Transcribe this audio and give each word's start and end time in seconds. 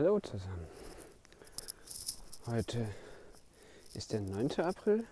Hallo 0.00 0.18
zusammen. 0.18 0.66
Heute 2.46 2.88
ist 3.92 4.14
der 4.14 4.22
9. 4.22 4.52
April 4.60 5.04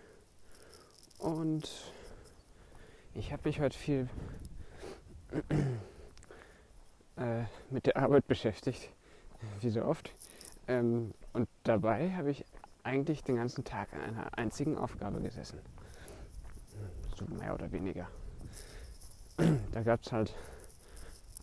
und 1.18 1.68
ich 3.12 3.30
habe 3.30 3.42
mich 3.44 3.60
heute 3.60 3.76
viel 3.76 4.08
äh, 7.18 7.44
mit 7.68 7.84
der 7.84 7.98
Arbeit 7.98 8.26
beschäftigt, 8.28 8.88
wie 9.60 9.68
so 9.68 9.84
oft. 9.84 10.10
Ähm, 10.68 11.12
und 11.34 11.50
dabei 11.64 12.14
habe 12.14 12.30
ich 12.30 12.46
eigentlich 12.82 13.22
den 13.22 13.36
ganzen 13.36 13.64
Tag 13.64 13.92
an 13.92 14.00
einer 14.00 14.38
einzigen 14.38 14.78
Aufgabe 14.78 15.20
gesessen. 15.20 15.60
So 17.14 17.26
mehr 17.26 17.52
oder 17.52 17.70
weniger. 17.72 18.08
Da 19.36 19.82
gab 19.82 20.02
es 20.02 20.12
halt 20.12 20.34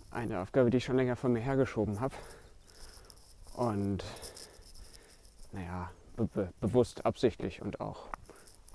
eine 0.10 0.40
Aufgabe, 0.40 0.72
die 0.72 0.78
ich 0.78 0.84
schon 0.84 0.98
länger 0.98 1.16
von 1.16 1.32
mir 1.32 1.42
hergeschoben 1.42 2.00
habe. 2.00 2.16
Und 3.56 4.04
naja, 5.52 5.92
be 6.16 6.26
be 6.26 6.54
bewusst, 6.60 7.06
absichtlich 7.06 7.62
und 7.62 7.80
auch 7.80 8.08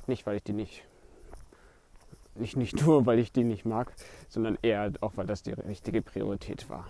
nicht, 0.06 0.26
weil 0.26 0.36
ich 0.36 0.42
die 0.42 0.52
nicht, 0.52 0.84
nicht, 2.34 2.56
nicht 2.56 2.80
nur, 2.86 3.06
weil 3.06 3.18
ich 3.18 3.32
die 3.32 3.44
nicht 3.44 3.64
mag, 3.64 3.92
sondern 4.28 4.58
eher 4.62 4.92
auch, 5.00 5.12
weil 5.16 5.26
das 5.26 5.42
die 5.42 5.52
richtige 5.52 6.02
Priorität 6.02 6.68
war. 6.68 6.86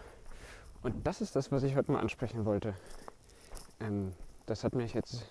Und 0.82 1.06
das 1.06 1.20
ist 1.20 1.36
das, 1.36 1.52
was 1.52 1.62
ich 1.62 1.76
heute 1.76 1.92
mal 1.92 2.00
ansprechen 2.00 2.44
wollte. 2.44 2.74
Ähm, 3.80 4.12
das 4.46 4.64
hat 4.64 4.74
mich 4.74 4.94
jetzt 4.94 5.30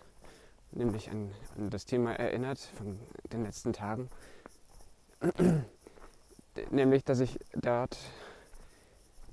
nämlich 0.72 1.10
an, 1.10 1.32
an 1.58 1.70
das 1.70 1.86
Thema 1.86 2.14
erinnert 2.14 2.60
von 2.60 3.00
den 3.32 3.44
letzten 3.44 3.74
Tagen. 3.74 4.10
nämlich, 6.72 7.04
dass 7.04 7.20
ich 7.20 7.40
dort 7.56 7.98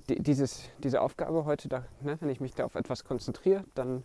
dieses, 0.07 0.69
diese 0.79 1.01
Aufgabe 1.01 1.45
heute, 1.45 1.67
da, 1.67 1.85
ne, 2.01 2.17
wenn 2.19 2.29
ich 2.29 2.39
mich 2.39 2.53
da 2.53 2.65
auf 2.65 2.75
etwas 2.75 3.03
konzentriere, 3.03 3.63
dann 3.75 4.03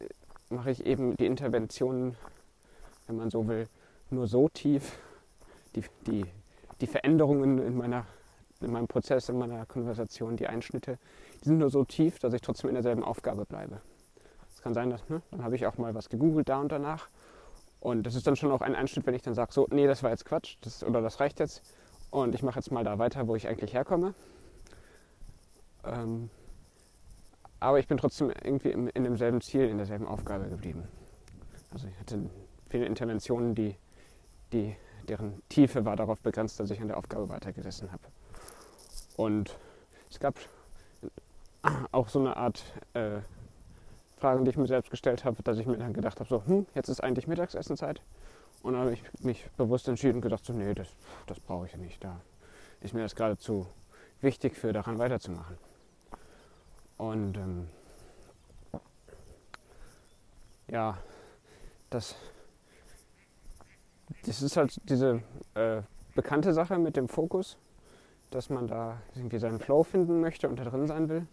äh, 0.00 0.08
mache 0.50 0.70
ich 0.70 0.84
eben 0.86 1.16
die 1.16 1.26
Interventionen, 1.26 2.16
wenn 3.06 3.16
man 3.16 3.30
so 3.30 3.46
will, 3.46 3.68
nur 4.10 4.26
so 4.26 4.48
tief, 4.48 4.98
die, 5.76 5.84
die, 6.06 6.24
die 6.80 6.86
Veränderungen 6.86 7.58
in, 7.58 7.76
meiner, 7.76 8.06
in 8.60 8.72
meinem 8.72 8.88
Prozess, 8.88 9.28
in 9.28 9.38
meiner 9.38 9.66
Konversation, 9.66 10.36
die 10.36 10.46
Einschnitte, 10.46 10.98
die 11.42 11.48
sind 11.48 11.58
nur 11.58 11.70
so 11.70 11.84
tief, 11.84 12.18
dass 12.18 12.34
ich 12.34 12.40
trotzdem 12.40 12.68
in 12.70 12.74
derselben 12.74 13.04
Aufgabe 13.04 13.44
bleibe. 13.44 13.80
Es 14.52 14.62
kann 14.62 14.74
sein, 14.74 14.90
dass, 14.90 15.08
ne, 15.08 15.22
dann 15.30 15.44
habe 15.44 15.54
ich 15.54 15.66
auch 15.66 15.78
mal 15.78 15.94
was 15.94 16.08
gegoogelt 16.08 16.48
da 16.48 16.60
und 16.60 16.72
danach. 16.72 17.08
Und 17.80 18.04
das 18.04 18.16
ist 18.16 18.26
dann 18.26 18.34
schon 18.34 18.50
auch 18.50 18.60
ein 18.60 18.74
Einschnitt, 18.74 19.06
wenn 19.06 19.14
ich 19.14 19.22
dann 19.22 19.34
sage, 19.34 19.52
so, 19.52 19.68
nee, 19.70 19.86
das 19.86 20.02
war 20.02 20.10
jetzt 20.10 20.24
Quatsch, 20.24 20.56
das, 20.62 20.82
oder 20.82 21.00
das 21.00 21.20
reicht 21.20 21.38
jetzt. 21.38 21.62
Und 22.10 22.34
ich 22.34 22.42
mache 22.42 22.58
jetzt 22.58 22.72
mal 22.72 22.82
da 22.82 22.98
weiter, 22.98 23.28
wo 23.28 23.36
ich 23.36 23.46
eigentlich 23.46 23.72
herkomme. 23.72 24.14
Ähm, 25.84 26.30
aber 27.60 27.78
ich 27.78 27.88
bin 27.88 27.98
trotzdem 27.98 28.30
irgendwie 28.30 28.70
im, 28.70 28.88
in 28.88 29.04
demselben 29.04 29.40
Ziel, 29.40 29.68
in 29.68 29.78
derselben 29.78 30.06
Aufgabe 30.06 30.48
geblieben. 30.48 30.84
Also 31.72 31.88
ich 31.88 31.98
hatte 31.98 32.30
viele 32.68 32.86
Interventionen, 32.86 33.54
die, 33.54 33.74
die, 34.52 34.76
deren 35.08 35.42
Tiefe 35.48 35.84
war 35.84 35.96
darauf 35.96 36.20
begrenzt, 36.20 36.60
dass 36.60 36.70
ich 36.70 36.80
an 36.80 36.88
der 36.88 36.96
Aufgabe 36.96 37.28
weitergesessen 37.28 37.90
habe. 37.90 38.02
Und 39.16 39.58
es 40.10 40.20
gab 40.20 40.36
auch 41.92 42.08
so 42.08 42.20
eine 42.20 42.36
Art 42.36 42.62
äh, 42.94 43.20
Fragen, 44.18 44.44
die 44.44 44.50
ich 44.50 44.56
mir 44.56 44.66
selbst 44.66 44.90
gestellt 44.90 45.24
habe, 45.24 45.42
dass 45.42 45.58
ich 45.58 45.66
mir 45.66 45.76
dann 45.76 45.92
gedacht 45.92 46.20
habe, 46.20 46.28
so, 46.28 46.44
hm, 46.44 46.66
jetzt 46.74 46.88
ist 46.88 47.00
eigentlich 47.00 47.26
Mittagsessenzeit. 47.26 48.00
Und 48.62 48.72
dann 48.72 48.82
habe 48.82 48.92
ich 48.92 49.02
mich 49.20 49.48
bewusst 49.56 49.88
entschieden 49.88 50.16
und 50.16 50.22
gedacht, 50.22 50.44
so, 50.44 50.52
nee, 50.52 50.74
das, 50.74 50.88
das 51.26 51.38
brauche 51.40 51.66
ich 51.66 51.76
nicht. 51.76 52.02
Da 52.02 52.20
ist 52.80 52.94
mir 52.94 53.02
das 53.02 53.14
geradezu 53.14 53.66
wichtig 54.20 54.56
für, 54.56 54.72
daran 54.72 54.98
weiterzumachen. 54.98 55.56
Und 56.98 57.36
ähm, 57.36 57.66
ja, 60.68 60.98
das, 61.90 62.16
das 64.26 64.42
ist 64.42 64.56
halt 64.56 64.76
diese 64.84 65.22
äh, 65.54 65.82
bekannte 66.14 66.52
Sache 66.52 66.78
mit 66.78 66.96
dem 66.96 67.08
Fokus, 67.08 67.56
dass 68.30 68.50
man 68.50 68.66
da 68.66 69.00
irgendwie 69.14 69.38
seinen 69.38 69.60
Flow 69.60 69.84
finden 69.84 70.20
möchte 70.20 70.48
und 70.48 70.58
da 70.58 70.64
drin 70.64 70.86
sein 70.86 71.08
will. 71.08 71.26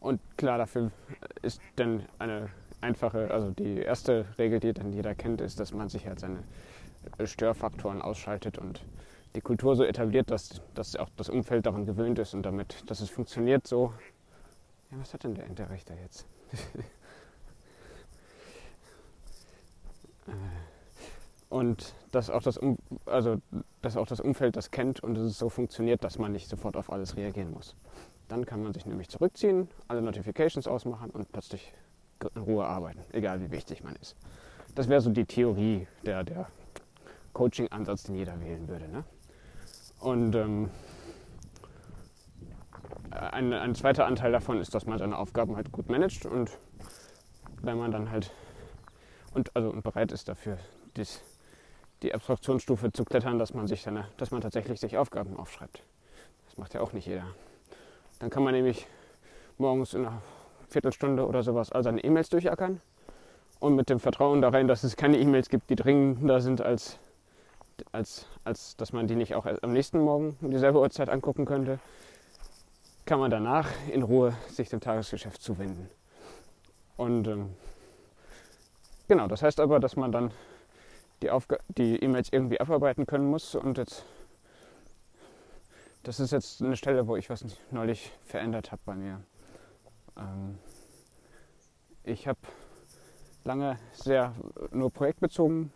Und 0.00 0.20
klar, 0.36 0.58
dafür 0.58 0.90
ist 1.42 1.60
dann 1.76 2.06
eine 2.18 2.48
einfache, 2.80 3.30
also 3.30 3.50
die 3.50 3.78
erste 3.78 4.26
Regel, 4.38 4.60
die 4.60 4.72
dann 4.72 4.92
jeder 4.92 5.14
kennt, 5.14 5.40
ist, 5.40 5.60
dass 5.60 5.72
man 5.72 5.88
sich 5.88 6.06
halt 6.06 6.20
seine 6.20 6.42
Störfaktoren 7.24 8.02
ausschaltet 8.02 8.58
und 8.58 8.84
die 9.34 9.40
Kultur 9.40 9.76
so 9.76 9.84
etabliert, 9.84 10.30
dass, 10.30 10.62
dass 10.74 10.96
auch 10.96 11.10
das 11.16 11.28
Umfeld 11.28 11.66
daran 11.66 11.86
gewöhnt 11.86 12.18
ist 12.18 12.34
und 12.34 12.42
damit, 12.42 12.88
dass 12.88 13.00
es 13.00 13.10
funktioniert 13.10 13.66
so. 13.66 13.92
Ja, 14.90 14.98
was 15.00 15.12
hat 15.12 15.24
denn 15.24 15.34
der 15.34 15.46
Interrichter 15.46 15.94
jetzt? 15.94 16.26
Äh, 20.26 20.30
und 21.50 21.94
dass 22.12 22.30
auch, 22.30 22.42
das 22.42 22.56
um, 22.56 22.78
also, 23.04 23.36
dass 23.82 23.98
auch 23.98 24.06
das 24.06 24.20
Umfeld 24.20 24.56
das 24.56 24.70
kennt 24.70 25.00
und 25.00 25.18
es 25.18 25.38
so 25.38 25.50
funktioniert, 25.50 26.02
dass 26.02 26.18
man 26.18 26.32
nicht 26.32 26.48
sofort 26.48 26.78
auf 26.78 26.90
alles 26.90 27.16
reagieren 27.16 27.50
muss. 27.52 27.76
Dann 28.28 28.46
kann 28.46 28.62
man 28.62 28.72
sich 28.72 28.86
nämlich 28.86 29.10
zurückziehen, 29.10 29.68
alle 29.86 30.00
Notifications 30.00 30.66
ausmachen 30.66 31.10
und 31.10 31.30
plötzlich 31.30 31.74
in 32.34 32.40
Ruhe 32.40 32.64
arbeiten, 32.64 33.00
egal 33.12 33.42
wie 33.42 33.50
wichtig 33.50 33.84
man 33.84 33.94
ist. 33.96 34.16
Das 34.74 34.88
wäre 34.88 35.02
so 35.02 35.10
die 35.10 35.26
Theorie, 35.26 35.86
der, 36.04 36.24
der 36.24 36.48
Coaching-Ansatz, 37.34 38.04
den 38.04 38.14
jeder 38.14 38.40
wählen 38.40 38.66
würde. 38.66 38.88
Ne? 38.88 39.04
Und 40.04 40.34
ähm, 40.34 40.68
ein, 43.10 43.54
ein, 43.54 43.74
zweiter 43.74 44.04
Anteil 44.04 44.32
davon 44.32 44.60
ist, 44.60 44.74
dass 44.74 44.84
man 44.84 44.98
seine 44.98 45.16
Aufgaben 45.16 45.56
halt 45.56 45.72
gut 45.72 45.88
managt 45.88 46.26
und 46.26 46.50
wenn 47.62 47.78
man 47.78 47.90
dann 47.90 48.10
halt 48.10 48.30
und, 49.32 49.56
also, 49.56 49.70
und 49.70 49.82
bereit 49.82 50.12
ist 50.12 50.28
dafür, 50.28 50.58
dies, 50.98 51.22
die 52.02 52.12
Abstraktionsstufe 52.12 52.92
zu 52.92 53.06
klettern, 53.06 53.38
dass 53.38 53.54
man 53.54 53.66
sich 53.66 53.80
seine, 53.80 54.06
dass 54.18 54.30
man 54.30 54.42
tatsächlich 54.42 54.78
sich 54.78 54.98
Aufgaben 54.98 55.38
aufschreibt. 55.38 55.82
Das 56.50 56.58
macht 56.58 56.74
ja 56.74 56.82
auch 56.82 56.92
nicht 56.92 57.06
jeder. 57.06 57.24
Dann 58.18 58.28
kann 58.28 58.44
man 58.44 58.52
nämlich 58.52 58.86
morgens 59.56 59.94
in 59.94 60.04
einer 60.04 60.20
Viertelstunde 60.68 61.26
oder 61.26 61.42
sowas 61.42 61.72
all 61.72 61.82
seine 61.82 62.04
E-Mails 62.04 62.28
durchackern 62.28 62.82
und 63.58 63.74
mit 63.74 63.88
dem 63.88 64.00
Vertrauen 64.00 64.42
darin, 64.42 64.68
dass 64.68 64.84
es 64.84 64.96
keine 64.96 65.18
E-Mails 65.18 65.48
gibt, 65.48 65.70
die 65.70 65.76
dringender 65.76 66.42
sind 66.42 66.60
als 66.60 66.98
als, 67.92 68.26
als 68.44 68.76
dass 68.76 68.92
man 68.92 69.06
die 69.06 69.16
nicht 69.16 69.34
auch 69.34 69.46
am 69.46 69.72
nächsten 69.72 70.00
Morgen 70.00 70.36
um 70.40 70.50
dieselbe 70.50 70.80
Uhrzeit 70.80 71.08
angucken 71.08 71.44
könnte, 71.44 71.78
kann 73.04 73.18
man 73.18 73.30
danach 73.30 73.68
in 73.92 74.02
Ruhe 74.02 74.36
sich 74.48 74.68
dem 74.68 74.80
Tagesgeschäft 74.80 75.42
zuwenden. 75.42 75.88
Und 76.96 77.26
ähm, 77.26 77.54
genau, 79.08 79.26
das 79.26 79.42
heißt 79.42 79.60
aber, 79.60 79.80
dass 79.80 79.96
man 79.96 80.12
dann 80.12 80.30
die, 81.22 81.30
die 81.68 82.02
E-Mails 82.02 82.28
irgendwie 82.32 82.60
abarbeiten 82.60 83.06
können 83.06 83.28
muss. 83.28 83.54
Und 83.54 83.78
jetzt, 83.78 84.04
das 86.02 86.20
ist 86.20 86.30
jetzt 86.30 86.62
eine 86.62 86.76
Stelle, 86.76 87.06
wo 87.06 87.16
ich 87.16 87.30
was 87.30 87.44
neulich 87.70 88.12
verändert 88.24 88.72
habe 88.72 88.82
bei 88.84 88.94
mir. 88.94 89.20
Ähm, 90.16 90.58
ich 92.04 92.28
habe 92.28 92.38
lange 93.44 93.78
sehr 93.92 94.34
nur 94.70 94.90
projektbezogen 94.90 95.72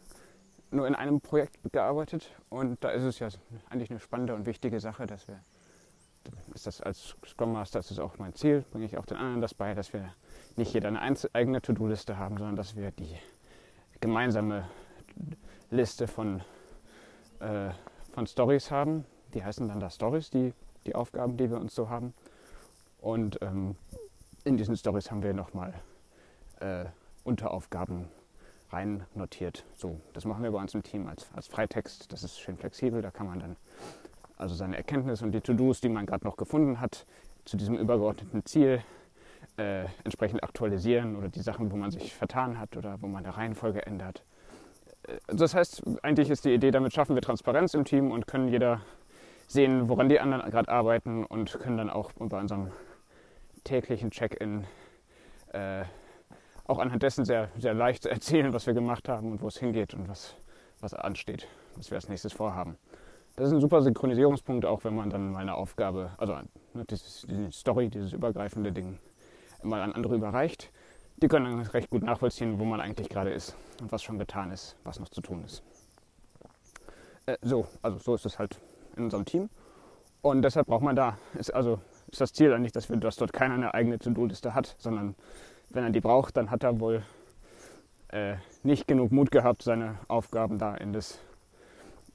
nur 0.70 0.86
in 0.86 0.94
einem 0.94 1.20
Projekt 1.20 1.56
gearbeitet 1.72 2.30
und 2.50 2.82
da 2.82 2.90
ist 2.90 3.04
es 3.04 3.18
ja 3.18 3.28
eigentlich 3.70 3.90
eine 3.90 4.00
spannende 4.00 4.34
und 4.34 4.46
wichtige 4.46 4.80
Sache, 4.80 5.06
dass 5.06 5.26
wir, 5.28 5.40
ist 6.54 6.66
das 6.66 6.80
als 6.80 7.16
Scrum 7.26 7.52
Master, 7.52 7.78
das 7.78 7.90
ist 7.90 7.98
auch 7.98 8.18
mein 8.18 8.34
Ziel, 8.34 8.64
bringe 8.70 8.84
ich 8.84 8.98
auch 8.98 9.06
den 9.06 9.16
anderen 9.16 9.40
das 9.40 9.54
bei, 9.54 9.74
dass 9.74 9.92
wir 9.92 10.12
nicht 10.56 10.74
jeder 10.74 10.88
eine 10.88 11.00
eigene 11.32 11.62
To-Do-Liste 11.62 12.18
haben, 12.18 12.36
sondern 12.36 12.56
dass 12.56 12.76
wir 12.76 12.90
die 12.90 13.16
gemeinsame 14.00 14.68
Liste 15.70 16.06
von, 16.06 16.40
äh, 17.40 17.70
von 18.12 18.26
Stories 18.26 18.70
haben. 18.70 19.04
Die 19.34 19.44
heißen 19.44 19.68
dann 19.68 19.80
da 19.80 19.90
Stories, 19.90 20.30
die, 20.30 20.52
die 20.86 20.94
Aufgaben, 20.94 21.36
die 21.36 21.50
wir 21.50 21.58
uns 21.58 21.74
so 21.74 21.88
haben. 21.88 22.14
Und 23.00 23.40
ähm, 23.42 23.76
in 24.44 24.56
diesen 24.56 24.76
Stories 24.76 25.10
haben 25.10 25.22
wir 25.22 25.34
nochmal 25.34 25.74
äh, 26.60 26.86
Unteraufgaben 27.24 28.08
rein 28.70 29.04
notiert. 29.14 29.64
So, 29.76 30.00
das 30.12 30.24
machen 30.24 30.42
wir 30.42 30.50
bei 30.50 30.60
uns 30.60 30.74
im 30.74 30.82
Team 30.82 31.06
als, 31.06 31.28
als 31.34 31.46
Freitext. 31.46 32.12
Das 32.12 32.22
ist 32.22 32.38
schön 32.38 32.56
flexibel. 32.56 33.02
Da 33.02 33.10
kann 33.10 33.26
man 33.26 33.40
dann 33.40 33.56
also 34.36 34.54
seine 34.54 34.76
Erkenntnisse 34.76 35.24
und 35.24 35.32
die 35.32 35.40
To-Dos, 35.40 35.80
die 35.80 35.88
man 35.88 36.06
gerade 36.06 36.24
noch 36.24 36.36
gefunden 36.36 36.80
hat, 36.80 37.04
zu 37.44 37.56
diesem 37.56 37.76
übergeordneten 37.76 38.44
Ziel 38.44 38.82
äh, 39.56 39.84
entsprechend 40.04 40.42
aktualisieren 40.42 41.16
oder 41.16 41.28
die 41.28 41.40
Sachen, 41.40 41.72
wo 41.72 41.76
man 41.76 41.90
sich 41.90 42.14
vertan 42.14 42.58
hat 42.58 42.76
oder 42.76 43.00
wo 43.00 43.08
man 43.08 43.24
eine 43.24 43.36
Reihenfolge 43.36 43.84
ändert. 43.86 44.22
Äh, 45.04 45.18
das 45.28 45.54
heißt, 45.54 45.82
eigentlich 46.02 46.30
ist 46.30 46.44
die 46.44 46.54
Idee, 46.54 46.70
damit 46.70 46.92
schaffen 46.92 47.14
wir 47.14 47.22
Transparenz 47.22 47.74
im 47.74 47.84
Team 47.84 48.10
und 48.10 48.26
können 48.26 48.48
jeder 48.48 48.82
sehen, 49.48 49.88
woran 49.88 50.08
die 50.08 50.20
anderen 50.20 50.50
gerade 50.50 50.68
arbeiten 50.68 51.24
und 51.24 51.58
können 51.58 51.78
dann 51.78 51.90
auch 51.90 52.12
bei 52.12 52.38
unserem 52.38 52.70
täglichen 53.64 54.10
Check-in 54.10 54.64
äh, 55.52 55.84
auch 56.68 56.78
anhand 56.78 57.02
dessen 57.02 57.24
sehr, 57.24 57.48
sehr 57.58 57.74
leicht 57.74 58.06
erzählen, 58.06 58.52
was 58.52 58.66
wir 58.66 58.74
gemacht 58.74 59.08
haben 59.08 59.32
und 59.32 59.42
wo 59.42 59.48
es 59.48 59.58
hingeht 59.58 59.94
und 59.94 60.08
was, 60.08 60.36
was 60.80 60.94
ansteht, 60.94 61.48
was 61.74 61.90
wir 61.90 61.96
als 61.96 62.08
nächstes 62.08 62.32
vorhaben. 62.32 62.76
das 63.34 63.48
ist 63.48 63.54
ein 63.54 63.60
super 63.60 63.82
Synchronisierungspunkt, 63.82 64.64
auch 64.64 64.84
wenn 64.84 64.94
man 64.94 65.10
dann 65.10 65.32
mal 65.32 65.40
eine 65.40 65.54
Aufgabe, 65.54 66.12
also 66.18 66.34
ne, 66.74 66.84
dieses, 66.88 67.26
diese 67.28 67.50
Story, 67.50 67.88
dieses 67.88 68.12
übergreifende 68.12 68.70
Ding 68.70 68.98
mal 69.62 69.80
an 69.80 69.92
andere 69.92 70.14
überreicht. 70.14 70.70
Die 71.16 71.26
können 71.26 71.46
dann 71.46 71.66
recht 71.66 71.90
gut 71.90 72.04
nachvollziehen, 72.04 72.60
wo 72.60 72.64
man 72.64 72.80
eigentlich 72.80 73.08
gerade 73.08 73.30
ist 73.30 73.56
und 73.80 73.90
was 73.90 74.04
schon 74.04 74.18
getan 74.18 74.52
ist, 74.52 74.76
was 74.84 75.00
noch 75.00 75.08
zu 75.08 75.20
tun 75.20 75.42
ist. 75.44 75.64
Äh, 77.26 77.36
so, 77.42 77.66
also 77.82 77.98
so 77.98 78.14
ist 78.14 78.24
es 78.24 78.38
halt 78.38 78.56
in 78.96 79.04
unserem 79.04 79.24
Team. 79.24 79.48
Und 80.22 80.42
deshalb 80.42 80.66
braucht 80.66 80.82
man 80.82 80.94
da, 80.94 81.18
ist 81.34 81.52
also 81.52 81.80
ist 82.10 82.20
das 82.20 82.32
Ziel 82.32 82.52
eigentlich, 82.52 82.72
dass, 82.72 82.88
wir, 82.88 82.96
dass 82.98 83.16
dort 83.16 83.32
keiner 83.32 83.54
eine 83.54 83.74
eigene 83.74 83.98
To-Do-Liste 83.98 84.54
hat, 84.54 84.76
sondern 84.78 85.14
wenn 85.70 85.84
er 85.84 85.90
die 85.90 86.00
braucht, 86.00 86.36
dann 86.36 86.50
hat 86.50 86.64
er 86.64 86.80
wohl 86.80 87.02
äh, 88.08 88.36
nicht 88.62 88.86
genug 88.88 89.12
Mut 89.12 89.30
gehabt, 89.30 89.62
seine 89.62 89.96
Aufgaben 90.08 90.58
da 90.58 90.74
in, 90.74 90.92
das, 90.92 91.18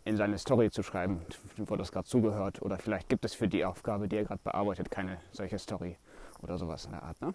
in 0.05 0.17
seine 0.17 0.37
Story 0.37 0.71
zu 0.71 0.83
schreiben, 0.83 1.21
wo 1.57 1.75
das 1.75 1.91
gerade 1.91 2.07
zugehört. 2.07 2.61
Oder 2.61 2.77
vielleicht 2.77 3.09
gibt 3.09 3.25
es 3.25 3.33
für 3.33 3.47
die 3.47 3.65
Aufgabe, 3.65 4.07
die 4.07 4.17
er 4.17 4.23
gerade 4.23 4.41
bearbeitet, 4.43 4.89
keine 4.89 5.17
solche 5.31 5.59
Story 5.59 5.97
oder 6.41 6.57
sowas 6.57 6.85
in 6.85 6.91
der 6.91 7.03
Art. 7.03 7.21
Ne? 7.21 7.33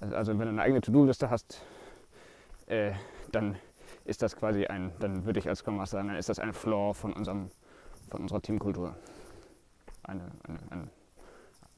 Also, 0.00 0.16
also 0.16 0.32
wenn 0.32 0.46
du 0.46 0.48
eine 0.48 0.62
eigene 0.62 0.80
To-Do-Liste 0.80 1.30
hast, 1.30 1.62
äh, 2.66 2.92
dann 3.32 3.56
ist 4.04 4.22
das 4.22 4.36
quasi 4.36 4.66
ein, 4.66 4.92
dann 5.00 5.24
würde 5.24 5.38
ich 5.38 5.48
als 5.48 5.64
Master 5.66 5.98
sagen, 5.98 6.08
dann 6.08 6.16
ist 6.16 6.28
das 6.28 6.38
ein 6.38 6.52
Flaw 6.52 6.94
von, 6.94 7.12
unserem, 7.12 7.50
von 8.10 8.22
unserer 8.22 8.40
Teamkultur. 8.40 8.96
Eine, 10.02 10.30
eine, 10.44 10.58
ein, 10.70 10.90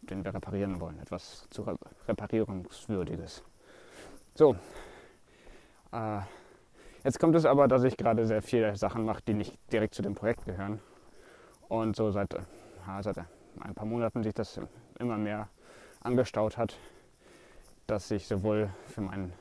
den 0.02 0.24
wir 0.24 0.32
reparieren 0.32 0.80
wollen, 0.80 0.98
etwas 1.00 1.46
zu 1.50 1.66
reparierungswürdiges. 2.08 3.42
So, 4.34 4.56
äh, 5.92 6.20
jetzt 7.04 7.18
kommt 7.18 7.34
es 7.34 7.44
aber, 7.44 7.68
dass 7.68 7.84
ich 7.84 7.96
gerade 7.96 8.26
sehr 8.26 8.42
viele 8.42 8.76
Sachen 8.76 9.04
mache, 9.04 9.22
die 9.26 9.34
nicht 9.34 9.58
direkt 9.72 9.94
zu 9.94 10.02
dem 10.02 10.14
Projekt 10.14 10.44
gehören. 10.44 10.80
Und 11.68 11.96
so 11.96 12.10
seit, 12.10 12.34
ja, 12.86 13.02
seit 13.02 13.18
ein 13.18 13.74
paar 13.74 13.86
Monaten 13.86 14.22
sich 14.22 14.34
das 14.34 14.60
immer 14.98 15.18
mehr 15.18 15.48
angestaut 16.00 16.56
hat, 16.56 16.76
dass 17.86 18.08
sich 18.08 18.26
sowohl 18.26 18.70
für 18.86 19.00
meinen 19.00 19.32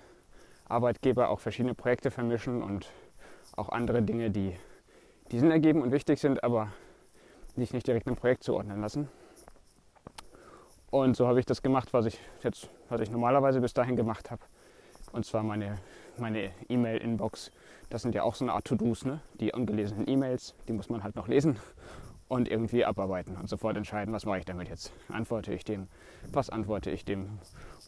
Arbeitgeber 0.68 1.30
auch 1.30 1.40
verschiedene 1.40 1.76
Projekte 1.76 2.12
vermischen 2.12 2.62
und 2.62 2.92
auch 3.56 3.70
andere 3.70 4.02
Dinge, 4.02 4.32
die, 4.32 4.56
die 5.32 5.40
Sinn 5.40 5.52
ergeben 5.52 5.82
und 5.82 5.92
wichtig 5.92 6.20
sind, 6.20 6.44
aber 6.44 6.72
sich 7.56 7.74
nicht 7.74 7.88
direkt 7.88 8.08
einem 8.08 8.16
Projekt 8.16 8.44
zuordnen 8.44 8.82
lassen. 8.82 9.08
Und 10.92 11.16
so 11.16 11.28
habe 11.28 11.40
ich 11.40 11.46
das 11.46 11.62
gemacht, 11.62 11.94
was 11.94 12.06
ich 12.06 12.20
jetzt, 12.42 12.70
was 12.90 13.02
ich 13.02 13.12
normalerweise 13.12 13.62
bis 13.62 13.74
dahin 13.74 13.96
gemacht 13.96 14.32
habe. 14.32 14.42
Und 15.12 15.26
zwar 15.26 15.44
meine 15.44 15.80
meine 16.20 16.52
E-Mail-Inbox. 16.68 17.52
Das 17.90 18.02
sind 18.02 18.14
ja 18.14 18.24
auch 18.24 18.36
so 18.36 18.46
eine 18.46 18.54
Art 18.54 18.66
To-Dos, 18.66 19.06
ne? 19.06 19.22
Die 19.40 19.52
ungelesenen 19.52 20.08
E-Mails, 20.08 20.54
die 20.68 20.74
muss 20.74 20.90
man 20.90 21.04
halt 21.04 21.16
noch 21.16 21.28
lesen 21.28 21.58
und 22.28 22.48
irgendwie 22.48 22.86
abarbeiten 22.86 23.36
und 23.36 23.50
sofort 23.50 23.76
entscheiden, 23.76 24.14
was 24.14 24.26
mache 24.26 24.40
ich 24.40 24.46
damit 24.46 24.70
jetzt. 24.70 24.92
Antworte 25.10 25.54
ich 25.54 25.64
dem, 25.64 25.88
was 26.32 26.50
antworte 26.50 26.92
ich 26.92 27.06
dem 27.06 27.40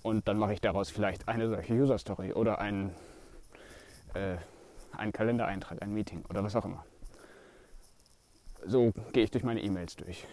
und 0.02 0.28
dann 0.28 0.38
mache 0.38 0.54
ich 0.54 0.62
daraus 0.62 0.90
vielleicht 0.90 1.28
eine 1.28 1.48
solche 1.48 1.74
User-Story 1.74 2.34
oder 2.34 2.60
einen, 2.60 2.96
äh, 4.16 4.38
einen 4.98 5.12
Kalendereintrag, 5.12 5.82
ein 5.82 5.94
Meeting 5.94 6.24
oder 6.30 6.44
was 6.44 6.56
auch 6.56 6.66
immer. 6.66 6.84
So 8.66 8.92
gehe 9.14 9.24
ich 9.24 9.32
durch 9.32 9.44
meine 9.44 9.62
E-Mails 9.62 9.96
durch. 9.96 10.26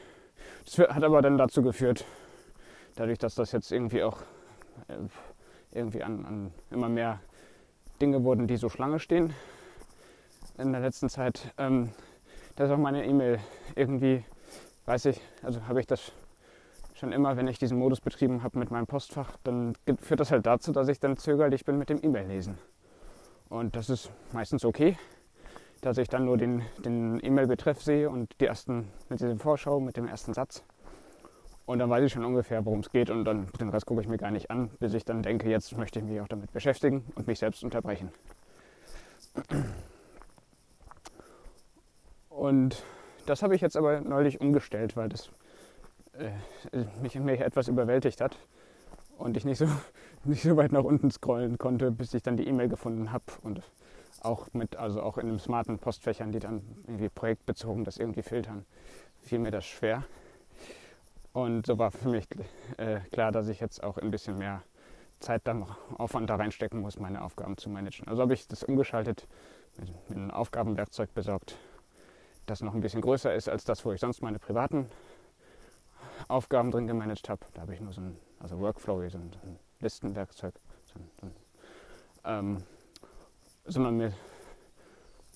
Das 0.65 0.79
hat 0.79 1.05
aber 1.05 1.21
dann 1.21 1.37
dazu 1.37 1.63
geführt, 1.63 2.07
dadurch, 2.97 3.19
dass 3.19 3.35
das 3.35 3.53
jetzt 3.53 3.71
irgendwie 3.71 4.03
auch 4.03 4.23
äh, 4.89 4.97
irgendwie 5.73 6.03
an, 6.03 6.25
an 6.25 6.53
immer 6.71 6.89
mehr 6.89 7.21
Dinge 8.01 8.25
wurden, 8.25 8.47
die 8.47 8.57
so 8.57 8.69
Schlange 8.69 8.99
stehen 8.99 9.35
in 10.57 10.73
der 10.73 10.81
letzten 10.81 11.09
Zeit. 11.09 11.53
Ähm, 11.59 11.91
da 12.57 12.65
ist 12.65 12.71
auch 12.71 12.79
meine 12.79 13.07
E-Mail 13.07 13.39
irgendwie, 13.77 14.25
weiß 14.87 15.07
ich, 15.07 15.21
also 15.43 15.67
habe 15.67 15.81
ich 15.81 15.87
das 15.87 16.13
schon 16.95 17.13
immer, 17.13 17.37
wenn 17.37 17.47
ich 17.47 17.59
diesen 17.59 17.79
Modus 17.79 18.01
betrieben 18.01 18.43
habe 18.43 18.59
mit 18.59 18.71
meinem 18.71 18.87
Postfach, 18.87 19.37
dann 19.45 19.75
führt 20.01 20.21
das 20.21 20.33
halt 20.33 20.47
dazu, 20.47 20.73
dass 20.73 20.89
ich 20.89 20.99
dann 20.99 21.17
zögerlich 21.17 21.65
bin 21.65 21.79
mit 21.79 21.91
dem 21.91 22.03
E-Mail-Lesen. 22.03 22.59
Und 23.49 23.77
das 23.77 23.89
ist 23.89 24.11
meistens 24.33 24.65
okay, 24.65 24.99
dass 25.81 25.99
ich 25.99 26.09
dann 26.09 26.25
nur 26.25 26.37
den, 26.37 26.63
den 26.85 27.25
E-Mail-Betreff 27.25 27.81
sehe 27.83 28.11
und 28.11 28.41
die 28.41 28.47
ersten, 28.47 28.89
mit 29.09 29.21
dieser 29.21 29.37
Vorschau, 29.37 29.79
mit 29.79 29.97
dem 29.97 30.09
ersten 30.09 30.35
Satz. 30.35 30.65
Und 31.69 31.81
dann 31.81 31.91
weiß 31.91 32.03
ich 32.03 32.13
schon 32.15 32.25
ungefähr, 32.25 32.65
worum 32.65 32.81
es 32.81 32.91
geht 32.91 33.11
und 33.11 33.27
dann 33.27 33.47
den 33.61 33.69
Rest 33.69 33.85
gucke 33.85 34.01
ich 34.01 34.09
mir 34.09 34.17
gar 34.17 34.31
nicht 34.31 34.51
an, 34.51 34.71
bis 34.81 34.95
ich 34.95 35.05
dann 35.05 35.23
denke, 35.23 35.51
jetzt 35.51 35.77
möchte 35.77 35.99
ich 35.99 36.05
mich 36.07 36.19
auch 36.19 36.27
damit 36.27 36.51
beschäftigen 36.51 37.05
und 37.15 37.27
mich 37.27 37.39
selbst 37.39 37.63
unterbrechen. 37.63 38.11
Und 42.31 42.83
das 43.27 43.43
habe 43.43 43.55
ich 43.55 43.61
jetzt 43.61 43.77
aber 43.77 44.01
neulich 44.01 44.41
umgestellt, 44.41 44.97
weil 44.97 45.11
das 45.11 45.31
äh, 46.15 46.31
mich, 47.03 47.17
mich 47.17 47.41
etwas 47.41 47.69
überwältigt 47.69 48.23
hat 48.23 48.39
und 49.19 49.37
ich 49.37 49.45
nicht 49.45 49.59
so, 49.59 49.67
nicht 50.25 50.45
so 50.45 50.57
weit 50.57 50.73
nach 50.73 50.85
unten 50.85 51.11
scrollen 51.11 51.59
konnte, 51.59 51.91
bis 51.91 52.15
ich 52.15 52.23
dann 52.23 52.39
die 52.39 52.49
E-Mail 52.49 52.71
gefunden 52.71 53.13
habe 53.13 53.25
und 53.43 53.61
auch 54.23 54.47
mit, 54.55 54.77
also 54.77 55.03
auch 55.03 55.19
in 55.19 55.27
den 55.27 55.39
smarten 55.39 55.79
Postfächern, 55.79 56.33
die 56.33 56.39
dann 56.39 56.63
irgendwie 56.87 57.11
projektbezogen 57.11 57.85
das 57.85 57.99
irgendwie 57.99 58.23
filtern, 58.23 58.65
fiel 59.21 59.39
mir 59.39 59.51
das 59.51 59.67
schwer. 59.67 60.05
Und 61.33 61.67
so 61.67 61.79
war 61.79 61.91
für 61.91 62.09
mich 62.09 62.27
äh, 62.79 63.01
klar, 63.13 63.33
dass 63.33 63.49
ich 63.49 63.61
jetzt 63.61 63.83
auch 63.83 63.99
ein 63.99 64.11
bisschen 64.11 64.39
mehr 64.39 64.63
Zeit 65.21 65.43
dann 65.45 65.67
Aufwand 65.97 66.31
da 66.31 66.37
reinstecken 66.37 66.81
muss, 66.81 66.99
meine 66.99 67.23
Aufgaben 67.23 67.57
zu 67.57 67.71
managen. 67.71 68.07
Also 68.09 68.23
habe 68.23 68.35
ich 68.35 68.47
das 68.47 68.63
umgeschaltet, 68.63 69.27
mit, 69.79 69.89
mit 70.09 70.19
einem 70.19 70.31
Aufgabenwerkzeug 70.31 71.13
besorgt, 71.15 71.57
das 72.47 72.61
noch 72.63 72.75
ein 72.75 72.81
bisschen 72.81 73.01
größer 73.01 73.35
ist 73.35 73.49
als 73.49 73.65
das, 73.65 73.85
wo 73.85 73.93
ich 73.93 74.01
sonst 74.01 74.23
meine 74.23 74.39
privaten 74.39 74.87
Aufgaben 76.29 76.71
drin 76.71 76.87
gemanagt 76.87 77.29
habe. 77.29 77.41
Da 77.55 77.63
habe 77.63 77.75
ich 77.75 77.81
nur 77.81 77.93
so 77.93 78.01
ein 78.01 78.17
also 78.41 78.59
Workflow, 78.59 79.09
so 79.09 79.19
ein, 79.19 79.31
so 79.33 79.39
ein 79.47 79.59
Listenwerkzeug, 79.81 80.55
so 80.85 80.99
ein, 80.99 81.11
so 81.21 81.27
ein, 81.27 81.35
ähm, 82.25 82.65
sondern 83.65 83.97
mir 83.97 84.13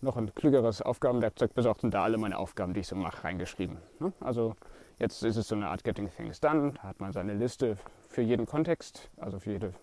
noch 0.01 0.17
ein 0.17 0.35
klügeres 0.35 0.83
Aufgabenwerkzeug 0.83 1.55
besorgt 1.55 1.85
und 1.85 1.93
da 1.93 2.03
alle 2.03 2.19
meine 2.19 2.39
Aufgaben, 2.39 2.75
die 2.75 2.81
ich 2.81 2.89
so 2.89 2.97
mache, 2.97 3.25
reingeschrieben. 3.25 3.79
Ne? 4.01 4.13
Also 4.21 4.57
Jetzt 5.03 5.25
ist 5.25 5.37
es 5.37 5.49
so 5.49 5.57
eine 5.57 5.69
Art 5.69 5.83
Getting 5.83 6.09
Things 6.11 6.39
Done. 6.39 6.75
Da 6.75 6.85
hat 6.85 7.01
man 7.01 7.11
seine 7.13 7.35
Liste 7.35 7.77
für 8.09 8.23
jeden 8.23 8.47
Kontext, 8.47 9.11
also 9.17 9.41
für, 9.41 9.51
jede, 9.51 9.75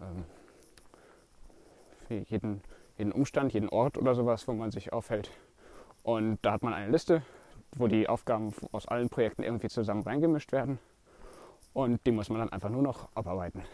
ähm, 0.00 0.24
für 2.06 2.14
jeden, 2.14 2.62
jeden 2.96 3.10
Umstand, 3.10 3.52
jeden 3.52 3.68
Ort 3.68 3.98
oder 3.98 4.14
sowas, 4.14 4.46
wo 4.46 4.52
man 4.52 4.70
sich 4.70 4.92
aufhält. 4.92 5.32
Und 6.04 6.38
da 6.42 6.52
hat 6.52 6.62
man 6.62 6.72
eine 6.72 6.88
Liste, 6.88 7.22
wo 7.74 7.88
die 7.88 8.08
Aufgaben 8.08 8.52
aus 8.70 8.86
allen 8.86 9.08
Projekten 9.08 9.42
irgendwie 9.42 9.66
zusammen 9.66 10.04
reingemischt 10.04 10.52
werden. 10.52 10.78
Und 11.72 12.06
die 12.06 12.12
muss 12.12 12.28
man 12.28 12.38
dann 12.38 12.52
einfach 12.52 12.70
nur 12.70 12.82
noch 12.82 13.08
abarbeiten. 13.16 13.64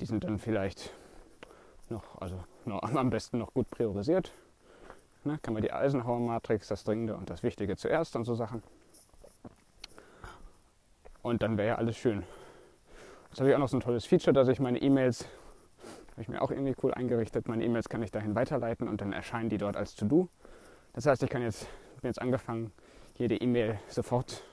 Die 0.00 0.06
sind 0.06 0.24
dann 0.24 0.38
vielleicht 0.38 0.90
noch, 1.90 2.18
also 2.18 2.42
noch, 2.64 2.80
am 2.94 3.10
besten 3.10 3.36
noch 3.36 3.52
gut 3.52 3.68
priorisiert. 3.68 4.32
Ne, 5.24 5.38
kann 5.42 5.52
man 5.52 5.62
die 5.62 5.72
Eisenhower-Matrix, 5.72 6.68
das 6.68 6.82
Dringende 6.84 7.14
und 7.14 7.28
das 7.28 7.42
Wichtige 7.42 7.76
zuerst 7.76 8.16
und 8.16 8.24
so 8.24 8.34
Sachen. 8.34 8.62
Und 11.24 11.42
dann 11.42 11.56
wäre 11.56 11.68
ja 11.68 11.74
alles 11.76 11.96
schön. 11.96 12.22
Jetzt 13.30 13.40
habe 13.40 13.48
ich 13.48 13.56
auch 13.56 13.58
noch 13.58 13.68
so 13.68 13.78
ein 13.78 13.80
tolles 13.80 14.04
Feature, 14.04 14.34
dass 14.34 14.46
ich 14.46 14.60
meine 14.60 14.78
E-Mails, 14.78 15.26
habe 16.12 16.20
ich 16.20 16.28
mir 16.28 16.42
auch 16.42 16.50
irgendwie 16.50 16.74
cool 16.82 16.92
eingerichtet, 16.92 17.48
meine 17.48 17.64
E-Mails 17.64 17.88
kann 17.88 18.02
ich 18.02 18.10
dahin 18.10 18.34
weiterleiten 18.34 18.86
und 18.88 19.00
dann 19.00 19.14
erscheinen 19.14 19.48
die 19.48 19.56
dort 19.56 19.74
als 19.74 19.94
To-Do. 19.94 20.28
Das 20.92 21.06
heißt, 21.06 21.22
ich 21.22 21.30
kann 21.30 21.40
jetzt, 21.40 21.66
bin 22.02 22.10
jetzt 22.10 22.20
angefangen, 22.20 22.72
jede 23.16 23.36
E-Mail 23.36 23.78
sofort, 23.88 24.44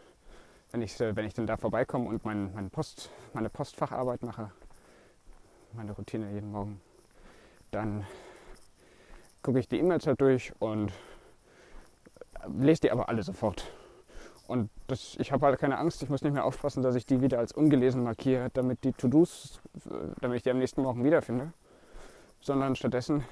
wenn 0.71 0.81
ich, 0.81 0.97
wenn 0.97 1.25
ich 1.25 1.33
dann 1.33 1.45
da 1.45 1.57
vorbeikomme 1.57 2.07
und 2.07 2.23
mein, 2.23 2.53
mein 2.53 2.69
Post, 2.69 3.11
meine 3.33 3.49
Postfacharbeit 3.49 4.23
mache, 4.23 4.49
meine 5.73 5.91
Routine 5.91 6.31
jeden 6.31 6.53
Morgen, 6.53 6.79
dann 7.71 8.07
gucke 9.43 9.59
ich 9.59 9.67
die 9.67 9.77
E-Mails 9.77 10.07
halt 10.07 10.21
durch 10.21 10.53
und 10.59 10.93
lese 12.47 12.83
die 12.83 12.91
aber 12.91 13.09
alle 13.09 13.23
sofort. 13.23 13.69
Und 14.48 14.69
das, 14.88 15.15
ich 15.19 15.31
habe 15.31 15.45
halt 15.45 15.60
keine 15.60 15.77
Angst, 15.77 16.03
ich 16.03 16.10
muss 16.10 16.24
nicht 16.24 16.33
mehr 16.33 16.45
aufpassen, 16.45 16.83
dass 16.83 16.95
ich 16.95 17.05
die 17.05 17.21
wieder 17.21 17.39
als 17.39 17.53
ungelesen 17.53 18.03
markiere, 18.03 18.50
damit 18.53 18.83
die 18.83 18.91
To-Dos, 18.91 19.62
damit 20.19 20.38
ich 20.38 20.43
die 20.43 20.51
am 20.51 20.57
nächsten 20.57 20.81
Morgen 20.81 21.03
wiederfinde. 21.03 21.53
Sondern 22.41 22.75
stattdessen, 22.75 23.24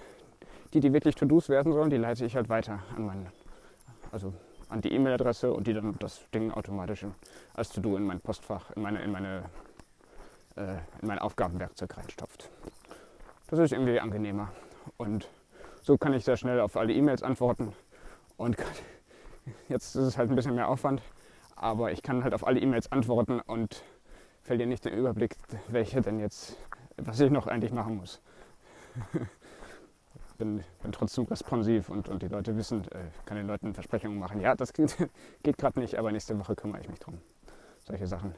die, 0.74 0.80
die 0.80 0.94
wirklich 0.94 1.16
To-Dos 1.16 1.50
werden 1.50 1.74
sollen, 1.74 1.90
die 1.90 1.98
leite 1.98 2.26
ich 2.26 2.36
halt 2.36 2.48
weiter 2.48 2.80
an 2.96 3.06
meinen, 3.06 3.28
also 4.12 4.34
an 4.70 4.82
die 4.82 4.94
E-Mail-Adresse 4.94 5.52
und 5.52 5.66
die 5.68 5.74
dann 5.74 5.96
das 6.00 6.22
Ding 6.34 6.52
automatisch 6.52 7.06
als 7.56 7.70
To-Do 7.70 7.98
in 7.98 8.04
mein 8.04 8.20
Postfach, 8.20 8.70
in 8.76 8.84
meine, 8.84 9.02
in 9.02 9.12
meine, 9.12 9.44
äh, 10.56 10.76
in 11.02 11.08
mein 11.08 11.20
Aufgabenwerkzeug 11.20 11.98
reinstopft. 11.98 12.50
Das 13.48 13.58
ist 13.58 13.72
irgendwie 13.72 14.00
angenehmer. 14.00 14.52
Und 14.98 15.28
so 15.82 15.98
kann 15.98 16.14
ich 16.14 16.24
sehr 16.24 16.38
schnell 16.38 16.60
auf 16.60 16.78
alle 16.78 16.94
E-Mails 16.94 17.24
antworten 17.24 17.74
und 18.38 18.58
kann, 18.58 18.68
Jetzt 19.68 19.96
ist 19.96 20.04
es 20.04 20.18
halt 20.18 20.30
ein 20.30 20.36
bisschen 20.36 20.56
mehr 20.56 20.68
Aufwand, 20.68 21.02
aber 21.56 21.92
ich 21.92 22.04
kann 22.04 22.24
halt 22.24 22.34
auf 22.34 22.46
alle 22.46 22.60
E-Mails 22.60 22.92
antworten 22.92 23.40
und 23.42 23.84
verliere 24.42 24.68
nicht 24.68 24.86
den 24.86 24.94
Überblick, 24.94 25.36
welche 25.68 26.02
denn 26.02 26.20
jetzt, 26.20 26.58
was 26.98 27.20
ich 27.20 27.32
noch 27.32 27.48
eigentlich 27.48 27.72
machen 27.72 27.98
muss. 27.98 28.22
bin, 30.40 30.64
bin 30.82 30.92
trotzdem 30.92 31.26
responsiv 31.26 31.90
und, 31.90 32.10
und 32.10 32.24
die 32.24 32.28
Leute 32.28 32.58
wissen, 32.58 32.84
äh, 32.92 33.12
kann 33.26 33.38
den 33.38 33.46
Leuten 33.46 33.76
Versprechungen 33.76 34.18
machen. 34.18 34.42
Ja, 34.42 34.56
das 34.56 34.74
geht, 34.74 34.98
geht 35.44 35.58
gerade 35.58 35.80
nicht, 35.80 35.96
aber 35.96 36.12
nächste 36.12 36.40
Woche 36.40 36.56
kümmere 36.56 36.82
ich 36.82 36.90
mich 36.90 37.00
drum. 37.00 37.20
Solche 37.86 38.08
Sachen. 38.08 38.34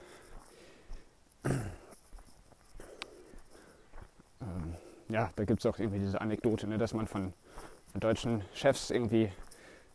Ähm, 4.41 4.75
ja, 5.07 5.29
da 5.35 5.45
gibt 5.45 5.59
es 5.59 5.65
auch 5.65 5.79
irgendwie 5.79 5.99
diese 5.99 6.19
Anekdote, 6.19 6.67
ne, 6.67 6.77
dass 6.77 6.93
man 6.93 7.07
von, 7.07 7.33
von 7.91 8.01
deutschen 8.01 8.43
Chefs 8.53 8.89
irgendwie 8.89 9.31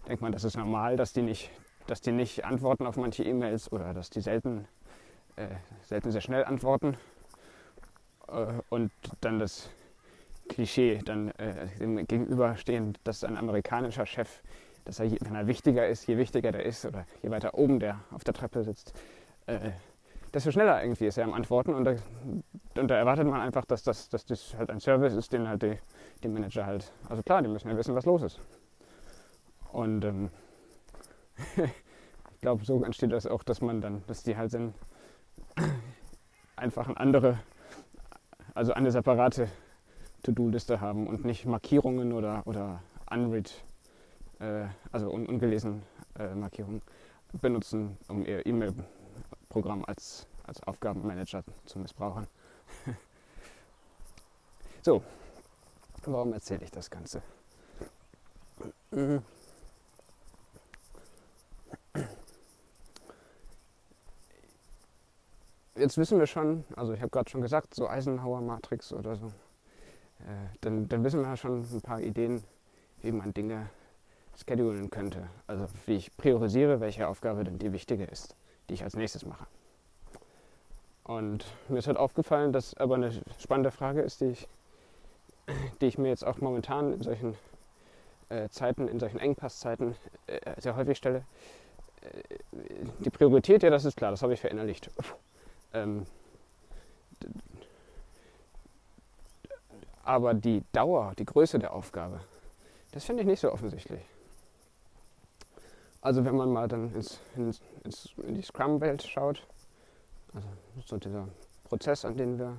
denkt 0.09 0.23
man, 0.23 0.33
das 0.33 0.45
ist 0.45 0.57
normal, 0.57 0.97
dass 0.97 1.13
die 1.13 1.23
nicht, 1.23 1.51
dass 1.87 2.01
die 2.01 2.13
nicht 2.13 2.45
antworten 2.45 2.87
auf 2.87 2.97
manche 2.97 3.25
E-Mails 3.25 3.71
oder 3.73 3.95
dass 3.95 4.11
die 4.11 4.21
selten, 4.21 4.67
äh, 5.37 5.47
selten 5.83 6.11
sehr 6.11 6.21
schnell 6.21 6.45
antworten. 6.45 6.97
Äh, 8.29 8.47
und 8.69 8.91
dann 9.21 9.39
das 9.39 9.71
Klischee 10.49 11.01
dann 11.05 11.31
äh, 11.33 11.67
dem 11.79 12.07
gegenüberstehen, 12.07 12.97
dass 13.05 13.25
ein 13.25 13.37
amerikanischer 13.37 14.07
Chef, 14.07 14.43
dass 14.85 15.01
er, 15.01 15.11
wenn 15.11 15.35
er 15.35 15.47
wichtiger 15.47 15.87
ist, 15.87 16.07
je 16.07 16.17
wichtiger 16.17 16.53
der 16.53 16.65
ist 16.65 16.85
oder 16.85 17.05
je 17.23 17.31
weiter 17.31 17.55
oben 17.55 17.81
der 17.81 18.01
auf 18.13 18.25
der 18.25 18.35
Treppe 18.35 18.63
sitzt, 18.63 18.93
äh, 19.47 19.73
desto 20.33 20.51
schneller 20.51 20.83
irgendwie 20.83 21.07
ist 21.07 21.19
er 21.19 21.25
am 21.25 21.35
Antworten. 21.35 21.75
Und 21.75 21.85
da, 21.85 21.97
und 22.77 22.89
da 22.89 22.97
erwartet 22.97 23.27
man 23.27 23.41
einfach, 23.41 23.65
dass 23.65 23.83
das, 23.83 24.09
dass 24.09 24.25
das 24.25 24.55
halt 24.57 24.71
ein 24.71 24.81
Service 24.81 25.15
ist, 25.15 25.33
den 25.33 25.49
halt 25.49 25.63
die, 25.63 25.79
die 26.23 26.29
Manager 26.29 26.67
halt, 26.67 26.93
also 27.09 27.23
klar, 27.23 27.43
die 27.43 27.49
müssen 27.49 27.69
ja 27.69 27.77
wissen, 27.77 27.95
was 27.95 28.05
los 28.05 28.23
ist. 28.23 28.41
Und 29.77 30.07
ähm, 30.07 30.31
ich 31.57 32.41
glaube, 32.41 32.65
so 32.65 32.83
entsteht 32.83 33.13
das 33.13 33.27
auch, 33.27 33.43
dass 33.43 33.61
man 33.61 33.83
dann, 33.83 34.03
dass 34.07 34.23
die 34.23 34.35
halt 34.35 34.55
dann 34.55 34.73
einfach 36.57 36.87
eine 36.87 36.97
andere, 36.97 37.39
also 38.55 38.73
eine 38.73 38.91
separate 38.91 39.51
To-Do-Liste 40.23 40.81
haben 40.81 41.07
und 41.07 41.27
nicht 41.27 41.45
Markierungen 41.45 42.15
oder, 42.15 42.47
oder 42.47 42.83
unread, 43.11 43.53
äh, 44.39 44.65
also 44.93 45.11
un 45.11 45.27
ungelesen 45.27 45.83
äh, 46.19 46.35
Markierungen 46.35 46.81
benutzen, 47.43 47.99
um 48.09 48.25
ihr 48.25 48.47
E-Mail-Programm 48.47 49.85
als, 49.85 50.27
als 50.45 50.63
Aufgabenmanager 50.63 51.45
zu 51.67 51.79
missbrauchen. 51.81 52.27
so, 54.83 55.03
warum 56.07 56.33
erzähle 56.33 56.65
ich 56.65 56.71
das 56.71 56.89
Ganze? 56.89 57.21
Jetzt 65.77 65.99
wissen 65.99 66.19
wir 66.19 66.27
schon, 66.27 66.65
also 66.75 66.93
ich 66.93 67.01
habe 67.01 67.11
gerade 67.11 67.29
schon 67.29 67.43
gesagt, 67.43 67.75
so 67.75 67.89
Eisenhower-Matrix 67.89 68.93
oder 68.93 69.17
so 69.17 69.31
äh, 70.21 70.57
dann, 70.61 70.89
dann 70.89 71.05
wissen 71.05 71.21
wir 71.21 71.29
ja 71.29 71.37
schon 71.37 71.61
ein 71.61 71.81
paar 71.83 72.01
Ideen, 72.01 72.43
wie 73.03 73.13
man 73.13 73.35
Dinge 73.35 73.69
schedulen 74.37 74.91
könnte. 74.91 75.29
Also 75.47 75.67
wie 75.87 75.97
ich 75.97 76.17
priorisiere, 76.17 76.81
welche 76.81 77.09
Aufgabe 77.09 77.45
denn 77.45 77.59
die 77.59 77.73
wichtige 77.73 78.05
ist, 78.05 78.35
die 78.69 78.75
ich 78.75 78.85
als 78.85 78.97
nächstes 78.97 79.25
mache. 79.25 79.47
Und 81.05 81.45
mir 81.69 81.79
ist 81.79 81.87
halt 81.87 81.97
aufgefallen, 81.97 82.53
dass 82.53 82.77
aber 82.77 82.97
eine 82.97 83.13
spannende 83.39 83.71
Frage 83.71 84.03
ist, 84.03 84.21
die 84.21 84.27
ich, 84.27 84.49
die 85.81 85.87
ich 85.87 85.99
mir 85.99 86.09
jetzt 86.09 86.27
auch 86.27 86.39
momentan 86.39 86.95
in 86.95 87.03
solchen 87.03 87.37
äh, 88.29 88.49
Zeiten, 88.49 88.89
in 88.89 88.99
solchen 88.99 89.21
Engpasszeiten 89.21 89.95
äh, 90.27 90.61
sehr 90.61 90.75
häufig 90.75 90.99
stelle. 90.99 91.23
Äh, 92.03 92.35
die 92.99 93.11
Priorität, 93.11 93.63
ja, 93.63 93.71
das 93.71 93.85
ist 93.85 93.97
klar, 93.97 94.11
das 94.11 94.23
habe 94.23 94.35
ich 94.35 94.41
verinnerlicht. 94.41 94.91
Ähm, 95.73 96.07
Aber 100.07 100.35
die 100.35 100.63
Dauer, 100.73 101.15
die 101.19 101.25
Größe 101.25 101.59
der 101.59 101.75
Aufgabe, 101.75 102.21
das 102.93 103.05
finde 103.05 103.23
ich 103.23 103.27
nicht 103.27 103.41
so 103.41 103.53
offensichtlich. 103.53 104.01
Also 106.01 106.25
wenn 106.25 106.37
man 106.37 106.53
mal 106.53 106.69
dann 106.69 106.95
ins, 106.95 107.19
ins, 107.35 107.61
ins, 107.83 108.15
in 108.25 108.37
die 108.37 108.43
Scrum-Welt 108.43 109.03
schaut, 109.03 109.45
also 110.33 110.49
so 110.85 110.97
dieser 110.99 111.27
Prozess, 111.65 112.05
an 112.05 112.17
den 112.17 112.39
wir 112.39 112.57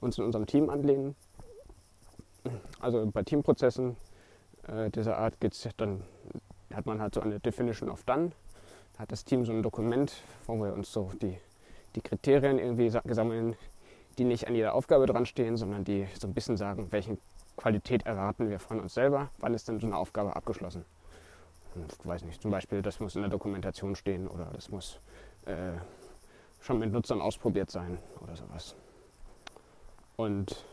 uns 0.00 0.18
in 0.18 0.24
unserem 0.24 0.46
Team 0.46 0.70
anlehnen, 0.70 1.16
also 2.78 3.10
bei 3.10 3.24
Teamprozessen 3.24 3.96
äh, 4.68 4.88
dieser 4.90 5.18
Art 5.18 5.40
geht's 5.40 5.68
dann, 5.78 6.04
hat 6.72 6.86
man 6.86 7.00
halt 7.00 7.14
so 7.14 7.20
eine 7.20 7.40
Definition 7.40 7.90
of 7.90 8.04
Done, 8.04 8.30
hat 8.98 9.10
das 9.10 9.24
Team 9.24 9.44
so 9.44 9.50
ein 9.50 9.64
Dokument, 9.64 10.12
wo 10.46 10.54
wir 10.62 10.72
uns 10.74 10.92
so 10.92 11.10
die, 11.20 11.40
die 11.94 12.00
Kriterien 12.00 12.58
irgendwie 12.58 12.90
sammeln, 12.90 13.56
die 14.18 14.24
nicht 14.24 14.46
an 14.48 14.54
jeder 14.54 14.74
Aufgabe 14.74 15.06
dran 15.06 15.26
stehen, 15.26 15.56
sondern 15.56 15.84
die 15.84 16.06
so 16.18 16.26
ein 16.26 16.34
bisschen 16.34 16.56
sagen, 16.56 16.90
welche 16.90 17.18
Qualität 17.56 18.06
erwarten 18.06 18.48
wir 18.50 18.58
von 18.58 18.80
uns 18.80 18.94
selber, 18.94 19.30
wann 19.38 19.54
ist 19.54 19.68
denn 19.68 19.80
so 19.80 19.86
eine 19.86 19.96
Aufgabe 19.96 20.34
abgeschlossen. 20.36 20.84
Ich 21.74 22.06
weiß 22.06 22.24
nicht, 22.24 22.40
zum 22.40 22.50
Beispiel, 22.50 22.82
das 22.82 22.98
muss 22.98 23.14
in 23.14 23.22
der 23.22 23.30
Dokumentation 23.30 23.94
stehen 23.94 24.26
oder 24.26 24.46
das 24.52 24.70
muss 24.70 25.00
äh, 25.46 25.72
schon 26.60 26.78
mit 26.78 26.92
Nutzern 26.92 27.20
ausprobiert 27.20 27.70
sein 27.70 27.98
oder 28.20 28.36
sowas. 28.36 28.74
Und 30.16 30.64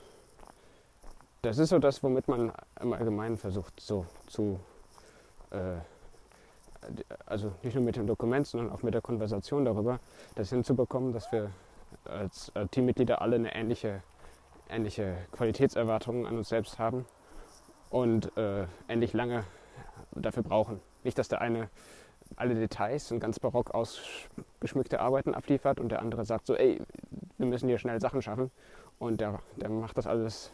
das 1.42 1.60
ist 1.60 1.70
so 1.70 1.80
das, 1.80 2.02
womit 2.02 2.28
man 2.28 2.52
im 2.82 2.94
Allgemeinen 2.94 3.38
versucht, 3.38 3.80
so 3.80 4.06
zu, 4.26 4.60
äh, 5.52 5.78
also 7.26 7.54
nicht 7.64 7.76
nur 7.76 7.84
mit 7.84 7.96
dem 7.96 8.08
Dokument, 8.08 8.48
sondern 8.48 8.72
auch 8.72 8.84
mit 8.84 8.94
der 8.94 9.02
Konversation 9.02 9.66
darüber, 9.66 10.00
das 10.36 10.50
hinzubekommen, 10.50 11.14
dass 11.14 11.32
wir 11.32 11.52
als 12.06 12.50
äh, 12.56 12.68
Teammitglieder 12.68 13.22
alle 13.22 13.36
eine 13.36 13.56
ähnliche, 13.56 14.04
ähnliche 14.70 15.18
Qualitätserwartung 15.32 16.28
an 16.28 16.38
uns 16.38 16.50
selbst 16.50 16.80
haben 16.80 17.06
und 17.90 18.36
äh, 18.38 18.66
ähnlich 18.88 19.14
lange 19.14 19.44
dafür 20.12 20.44
brauchen. 20.44 20.82
Nicht, 21.04 21.18
dass 21.18 21.28
der 21.28 21.42
eine 21.42 21.70
alle 22.36 22.56
Details 22.56 23.12
und 23.12 23.20
ganz 23.20 23.40
barock 23.40 23.72
ausgeschmückte 23.72 25.00
Arbeiten 25.00 25.34
abliefert 25.36 25.80
und 25.80 25.90
der 25.90 26.02
andere 26.02 26.26
sagt 26.26 26.48
so, 26.48 26.56
ey, 26.56 26.82
wir 27.38 27.46
müssen 27.48 27.70
hier 27.70 27.78
schnell 27.78 28.02
Sachen 28.02 28.22
schaffen 28.22 28.52
und 29.00 29.22
der, 29.22 29.40
der 29.56 29.70
macht 29.70 29.98
das 29.98 30.08
alles, 30.08 30.52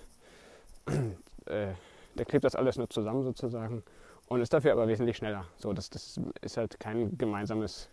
äh, 1.45 1.67
der 2.15 2.25
klebt 2.25 2.43
das 2.43 2.55
alles 2.55 2.77
nur 2.77 2.89
zusammen 2.89 3.23
sozusagen 3.23 3.83
und 4.31 4.41
ist 4.41 4.53
dafür 4.53 4.71
aber 4.71 4.87
wesentlich 4.87 5.17
schneller. 5.17 5.45
So, 5.57 5.73
das, 5.73 5.89
das 5.89 6.19
ist 6.41 6.57
halt 6.57 6.79
kein 6.79 7.17
gemeinsames, 7.17 7.89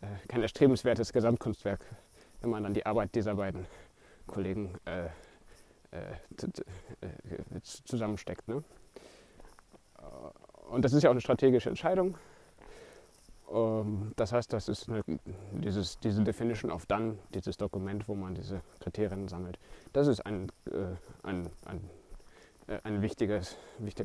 äh, 0.00 0.06
kein 0.28 0.42
erstrebenswertes 0.42 1.12
Gesamtkunstwerk 1.12 1.80
wenn 2.40 2.50
man 2.50 2.62
dann 2.62 2.74
die 2.74 2.86
Arbeit 2.86 3.14
dieser 3.14 3.34
beiden 3.34 3.66
Kollegen 4.26 4.74
äh, 4.84 5.06
äh, 5.92 6.12
äh 7.00 7.60
zusammensteckt. 7.62 8.48
Ne? 8.48 8.62
Und 10.70 10.84
das 10.84 10.92
ist 10.92 11.02
ja 11.02 11.10
auch 11.10 11.14
eine 11.14 11.20
strategische 11.20 11.68
Entscheidung. 11.68 12.16
Ähm, 13.52 14.12
das 14.16 14.32
heißt, 14.32 14.52
das 14.52 14.68
ist 14.68 14.88
eine, 14.88 15.02
dieses, 15.52 15.98
diese 15.98 16.22
Definition 16.22 16.70
of 16.70 16.86
Done, 16.86 17.18
dieses 17.34 17.56
Dokument, 17.56 18.08
wo 18.08 18.14
man 18.14 18.34
diese 18.34 18.62
Kriterien 18.80 19.28
sammelt. 19.28 19.58
Das 19.92 20.06
ist 20.06 20.24
ein, 20.24 20.50
äh, 20.66 20.96
ein, 21.22 21.50
ein, 21.66 21.90
ein 22.84 23.02
wichtiger 23.02 23.40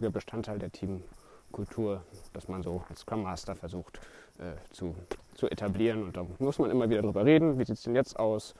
Bestandteil 0.09 0.57
der 0.57 0.71
Teamkultur, 1.55 2.03
dass 2.33 2.47
man 2.47 2.61
so 2.63 2.83
als 2.89 3.01
Scrum 3.01 3.23
Master 3.23 3.55
versucht 3.55 3.99
äh, 4.39 4.55
zu 4.71 4.95
zu 5.35 5.49
etablieren. 5.49 6.03
Und 6.03 6.17
da 6.17 6.25
muss 6.39 6.59
man 6.59 6.71
immer 6.71 6.89
wieder 6.89 7.01
drüber 7.01 7.25
reden, 7.25 7.59
wie 7.59 7.65
sieht 7.65 7.75
es 7.75 7.83
denn 7.83 7.95
jetzt 7.95 8.17
aus? 8.17 8.55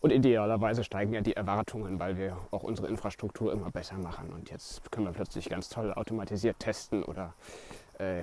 Und 0.00 0.12
idealerweise 0.12 0.82
steigen 0.82 1.12
ja 1.12 1.20
die 1.20 1.36
Erwartungen, 1.36 1.98
weil 1.98 2.16
wir 2.16 2.36
auch 2.50 2.62
unsere 2.62 2.88
Infrastruktur 2.88 3.52
immer 3.52 3.70
besser 3.70 3.98
machen. 3.98 4.30
Und 4.30 4.50
jetzt 4.50 4.90
können 4.90 5.06
wir 5.06 5.12
plötzlich 5.12 5.48
ganz 5.50 5.68
toll 5.68 5.92
automatisiert 5.92 6.58
testen 6.58 7.02
oder 7.02 7.34
äh, 7.98 8.22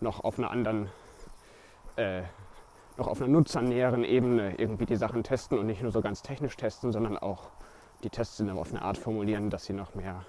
noch 0.00 0.24
auf 0.24 0.38
einer 0.38 0.50
anderen, 0.50 0.88
äh, 1.96 2.22
noch 2.96 3.06
auf 3.06 3.20
einer 3.20 3.28
nutzernäheren 3.28 4.02
Ebene 4.02 4.56
irgendwie 4.56 4.86
die 4.86 4.96
Sachen 4.96 5.22
testen 5.22 5.58
und 5.58 5.66
nicht 5.66 5.82
nur 5.82 5.92
so 5.92 6.00
ganz 6.00 6.22
technisch 6.22 6.56
testen, 6.56 6.90
sondern 6.90 7.16
auch 7.18 7.50
die 8.02 8.10
Tests 8.10 8.40
auf 8.40 8.70
eine 8.70 8.82
Art 8.82 8.98
formulieren, 8.98 9.50
dass 9.50 9.64
sie 9.64 9.72
noch 9.72 9.94
mehr 9.94 10.24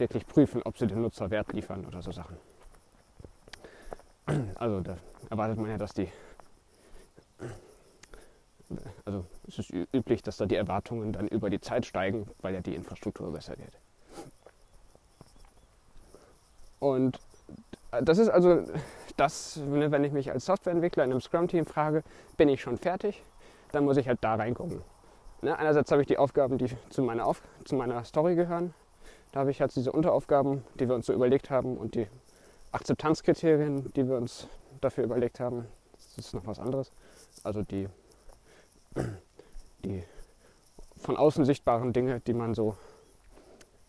wirklich 0.00 0.26
prüfen, 0.26 0.62
ob 0.64 0.78
sie 0.78 0.86
dem 0.86 1.02
Nutzer 1.02 1.30
Wert 1.30 1.52
liefern 1.52 1.86
oder 1.86 2.02
so 2.02 2.12
Sachen. 2.12 2.36
Also 4.56 4.80
da 4.80 4.98
erwartet 5.30 5.58
man 5.58 5.70
ja, 5.70 5.78
dass 5.78 5.94
die, 5.94 6.08
also 9.06 9.24
es 9.46 9.58
ist 9.58 9.72
üblich, 9.94 10.22
dass 10.22 10.36
da 10.36 10.44
die 10.44 10.56
Erwartungen 10.56 11.12
dann 11.12 11.28
über 11.28 11.48
die 11.48 11.60
Zeit 11.60 11.86
steigen, 11.86 12.28
weil 12.42 12.52
ja 12.54 12.60
die 12.60 12.74
Infrastruktur 12.74 13.32
besser 13.32 13.56
wird. 13.56 13.78
Und 16.78 17.18
das 18.02 18.18
ist 18.18 18.28
also 18.28 18.64
das, 19.16 19.56
ne, 19.56 19.90
wenn 19.90 20.04
ich 20.04 20.12
mich 20.12 20.30
als 20.30 20.44
Softwareentwickler 20.44 21.04
in 21.04 21.10
einem 21.10 21.20
Scrum-Team 21.20 21.64
frage, 21.64 22.04
bin 22.36 22.48
ich 22.48 22.60
schon 22.60 22.76
fertig, 22.76 23.22
dann 23.72 23.84
muss 23.84 23.96
ich 23.96 24.06
halt 24.06 24.18
da 24.20 24.34
reingucken. 24.34 24.82
Ne, 25.40 25.56
einerseits 25.56 25.90
habe 25.90 26.02
ich 26.02 26.08
die 26.08 26.18
Aufgaben, 26.18 26.58
die 26.58 26.68
zu 26.90 27.02
meiner, 27.02 27.26
Auf 27.26 27.40
zu 27.64 27.76
meiner 27.76 28.04
Story 28.04 28.34
gehören. 28.34 28.74
Da 29.32 29.40
habe 29.40 29.50
ich 29.50 29.58
jetzt 29.58 29.76
diese 29.76 29.92
Unteraufgaben, 29.92 30.64
die 30.80 30.88
wir 30.88 30.94
uns 30.94 31.06
so 31.06 31.12
überlegt 31.12 31.50
haben 31.50 31.76
und 31.76 31.94
die 31.94 32.06
Akzeptanzkriterien, 32.72 33.92
die 33.92 34.08
wir 34.08 34.16
uns 34.16 34.48
dafür 34.80 35.04
überlegt 35.04 35.40
haben. 35.40 35.66
Das 35.92 36.26
ist 36.26 36.34
noch 36.34 36.46
was 36.46 36.58
anderes. 36.58 36.92
Also 37.42 37.62
die, 37.62 37.88
die 39.84 40.02
von 40.96 41.16
außen 41.16 41.44
sichtbaren 41.44 41.92
Dinge, 41.92 42.20
die 42.20 42.32
man 42.32 42.54
so 42.54 42.76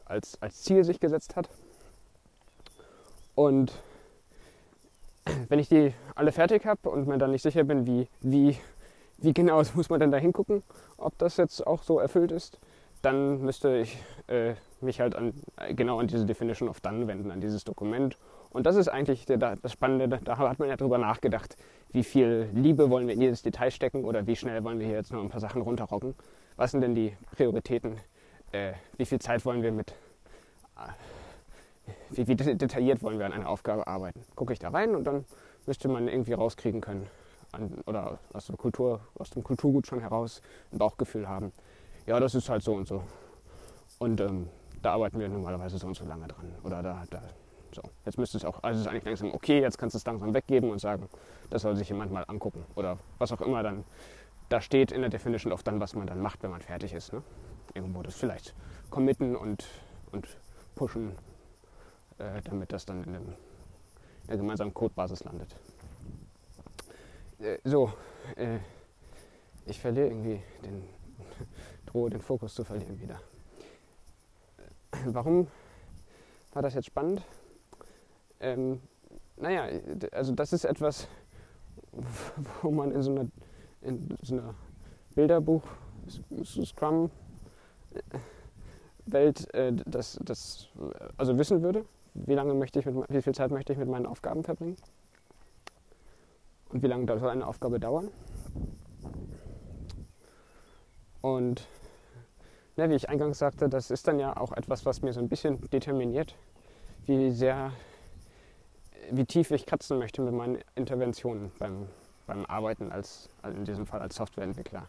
als, 0.05 0.41
als 0.41 0.63
Ziel 0.63 0.83
sich 0.83 0.99
gesetzt 0.99 1.35
hat. 1.35 1.49
Und 3.35 3.71
wenn 5.47 5.59
ich 5.59 5.69
die 5.69 5.93
alle 6.15 6.31
fertig 6.31 6.65
habe 6.65 6.89
und 6.89 7.07
mir 7.07 7.17
dann 7.17 7.31
nicht 7.31 7.43
sicher 7.43 7.63
bin, 7.63 7.85
wie, 7.85 8.07
wie, 8.21 8.57
wie 9.17 9.33
genau 9.33 9.61
muss 9.75 9.89
man 9.89 9.99
denn 9.99 10.11
da 10.11 10.17
hingucken, 10.17 10.63
ob 10.97 11.17
das 11.17 11.37
jetzt 11.37 11.65
auch 11.65 11.83
so 11.83 11.99
erfüllt 11.99 12.31
ist, 12.31 12.59
dann 13.01 13.41
müsste 13.41 13.77
ich 13.77 13.97
äh, 14.27 14.55
mich 14.81 14.99
halt 14.99 15.15
an, 15.15 15.33
genau 15.71 15.99
an 15.99 16.07
diese 16.07 16.25
Definition 16.25 16.69
of 16.69 16.81
Done 16.81 17.07
wenden, 17.07 17.31
an 17.31 17.41
dieses 17.41 17.63
Dokument. 17.63 18.17
Und 18.51 18.65
das 18.65 18.75
ist 18.75 18.87
eigentlich 18.87 19.25
der, 19.25 19.37
das 19.37 19.71
Spannende, 19.71 20.19
da 20.23 20.37
hat 20.37 20.59
man 20.59 20.69
ja 20.69 20.75
drüber 20.75 20.97
nachgedacht, 20.97 21.55
wie 21.91 22.03
viel 22.03 22.49
Liebe 22.53 22.89
wollen 22.89 23.07
wir 23.07 23.13
in 23.13 23.21
jedes 23.21 23.41
Detail 23.41 23.71
stecken 23.71 24.05
oder 24.05 24.27
wie 24.27 24.35
schnell 24.35 24.63
wollen 24.63 24.79
wir 24.79 24.87
hier 24.87 24.95
jetzt 24.95 25.11
noch 25.11 25.21
ein 25.21 25.29
paar 25.29 25.39
Sachen 25.39 25.61
runterrocken. 25.61 26.15
Was 26.55 26.71
sind 26.71 26.81
denn 26.81 26.95
die 26.95 27.15
Prioritäten? 27.35 27.97
Äh, 28.51 28.73
wie 28.97 29.05
viel 29.05 29.19
Zeit 29.19 29.45
wollen 29.45 29.61
wir 29.61 29.71
mit, 29.71 29.91
äh, 30.75 30.91
wie, 32.09 32.27
wie 32.27 32.35
detailliert 32.35 33.03
wollen 33.03 33.19
wir 33.19 33.25
an 33.25 33.33
einer 33.33 33.49
Aufgabe 33.49 33.87
arbeiten? 33.87 34.23
Gucke 34.35 34.53
ich 34.53 34.59
da 34.59 34.69
rein 34.69 34.95
und 34.95 35.03
dann 35.05 35.25
müsste 35.65 35.87
man 35.87 36.07
irgendwie 36.07 36.33
rauskriegen 36.33 36.81
können 36.81 37.07
an, 37.51 37.71
oder 37.85 38.19
aus, 38.33 38.47
der 38.47 38.57
Kultur, 38.57 39.01
aus 39.15 39.29
dem 39.29 39.43
Kulturgut 39.43 39.87
schon 39.87 39.99
heraus 39.99 40.41
ein 40.71 40.77
Bauchgefühl 40.77 41.27
haben. 41.27 41.51
Ja, 42.07 42.19
das 42.19 42.35
ist 42.35 42.49
halt 42.49 42.63
so 42.63 42.73
und 42.73 42.87
so. 42.87 43.03
Und 43.99 44.19
ähm, 44.21 44.47
da 44.81 44.93
arbeiten 44.93 45.19
wir 45.19 45.29
normalerweise 45.29 45.77
so 45.77 45.87
und 45.87 45.95
so 45.95 46.05
lange 46.05 46.27
dran. 46.27 46.55
Oder 46.63 46.81
da, 46.81 47.03
da 47.09 47.21
so. 47.71 47.81
Jetzt 48.05 48.17
müsste 48.17 48.37
es 48.37 48.45
auch, 48.45 48.63
also 48.63 48.79
es 48.79 48.85
ist 48.85 48.91
eigentlich 48.91 49.05
langsam 49.05 49.33
okay, 49.33 49.61
jetzt 49.61 49.77
kannst 49.77 49.93
du 49.93 49.97
es 49.97 50.05
langsam 50.05 50.33
weggeben 50.33 50.71
und 50.71 50.79
sagen, 50.79 51.07
das 51.49 51.61
soll 51.61 51.75
sich 51.75 51.89
jemand 51.89 52.11
mal 52.11 52.23
angucken. 52.27 52.65
Oder 52.75 52.97
was 53.17 53.31
auch 53.31 53.41
immer 53.41 53.61
dann 53.63 53.83
da 54.49 54.61
steht 54.61 54.91
in 54.91 55.01
der 55.01 55.09
Definition 55.09 55.53
of 55.53 55.63
dann, 55.63 55.79
was 55.79 55.93
man 55.93 56.07
dann 56.07 56.19
macht, 56.19 56.43
wenn 56.43 56.49
man 56.49 56.61
fertig 56.61 56.93
ist. 56.93 57.13
Ne? 57.13 57.23
Irgendwo 57.75 58.01
das 58.01 58.15
vielleicht 58.15 58.55
committen 58.89 59.35
und, 59.35 59.65
und 60.11 60.27
pushen, 60.75 61.11
äh, 62.17 62.41
damit 62.43 62.73
das 62.73 62.85
dann 62.85 63.03
in, 63.03 63.13
dem, 63.13 63.27
in 63.27 64.27
der 64.27 64.37
gemeinsamen 64.37 64.73
Codebasis 64.73 65.23
landet. 65.23 65.55
Äh, 67.39 67.59
so, 67.63 67.93
äh, 68.35 68.57
ich 69.67 69.79
verliere 69.79 70.07
irgendwie 70.07 70.41
den, 70.65 70.83
drohe 71.85 72.09
den 72.09 72.21
Fokus 72.21 72.55
zu 72.55 72.63
verlieren 72.63 72.99
wieder. 72.99 73.21
Warum 75.05 75.47
war 76.53 76.61
das 76.61 76.73
jetzt 76.73 76.87
spannend? 76.87 77.21
Ähm, 78.39 78.81
naja, 79.37 79.67
also 80.11 80.33
das 80.33 80.53
ist 80.53 80.65
etwas, 80.65 81.07
wo 82.61 82.71
man 82.71 82.91
in 82.91 83.01
so 83.01 83.11
einer, 83.11 83.27
in 83.81 84.17
so 84.21 84.35
einer 84.35 84.53
Bilderbuch, 85.15 85.63
Scrum 86.43 87.09
Welt 89.05 89.53
äh, 89.53 89.73
das, 89.85 90.19
das 90.23 90.67
also 91.17 91.37
wissen 91.37 91.61
würde, 91.61 91.85
wie 92.13 92.33
lange 92.33 92.53
möchte 92.53 92.79
ich 92.79 92.85
mit, 92.85 92.95
wie 93.09 93.21
viel 93.21 93.33
Zeit 93.33 93.51
möchte 93.51 93.73
ich 93.73 93.79
mit 93.79 93.87
meinen 93.87 94.05
Aufgaben 94.05 94.43
verbringen 94.43 94.77
und 96.69 96.83
wie 96.83 96.87
lange 96.87 97.05
soll 97.19 97.29
eine 97.29 97.47
Aufgabe 97.47 97.79
dauern. 97.79 98.09
Und 101.21 101.67
ne, 102.79 102.89
wie 102.89 102.95
ich 102.95 103.09
eingangs 103.09 103.37
sagte, 103.37 103.67
das 103.67 103.91
ist 103.91 104.07
dann 104.07 104.19
ja 104.19 104.37
auch 104.37 104.53
etwas, 104.53 104.85
was 104.85 105.01
mir 105.01 105.11
so 105.13 105.19
ein 105.19 105.27
bisschen 105.27 105.61
determiniert, 105.69 106.35
wie 107.05 107.29
sehr 107.31 107.73
wie 109.11 109.25
tief 109.25 109.51
ich 109.51 109.65
kratzen 109.65 109.97
möchte 109.97 110.21
mit 110.21 110.33
meinen 110.33 110.59
Interventionen 110.75 111.51
beim, 111.59 111.87
beim 112.27 112.45
Arbeiten 112.45 112.91
als, 112.91 113.29
also 113.41 113.57
in 113.57 113.65
diesem 113.65 113.85
Fall 113.85 114.01
als 114.01 114.15
Softwareentwickler. 114.15 114.87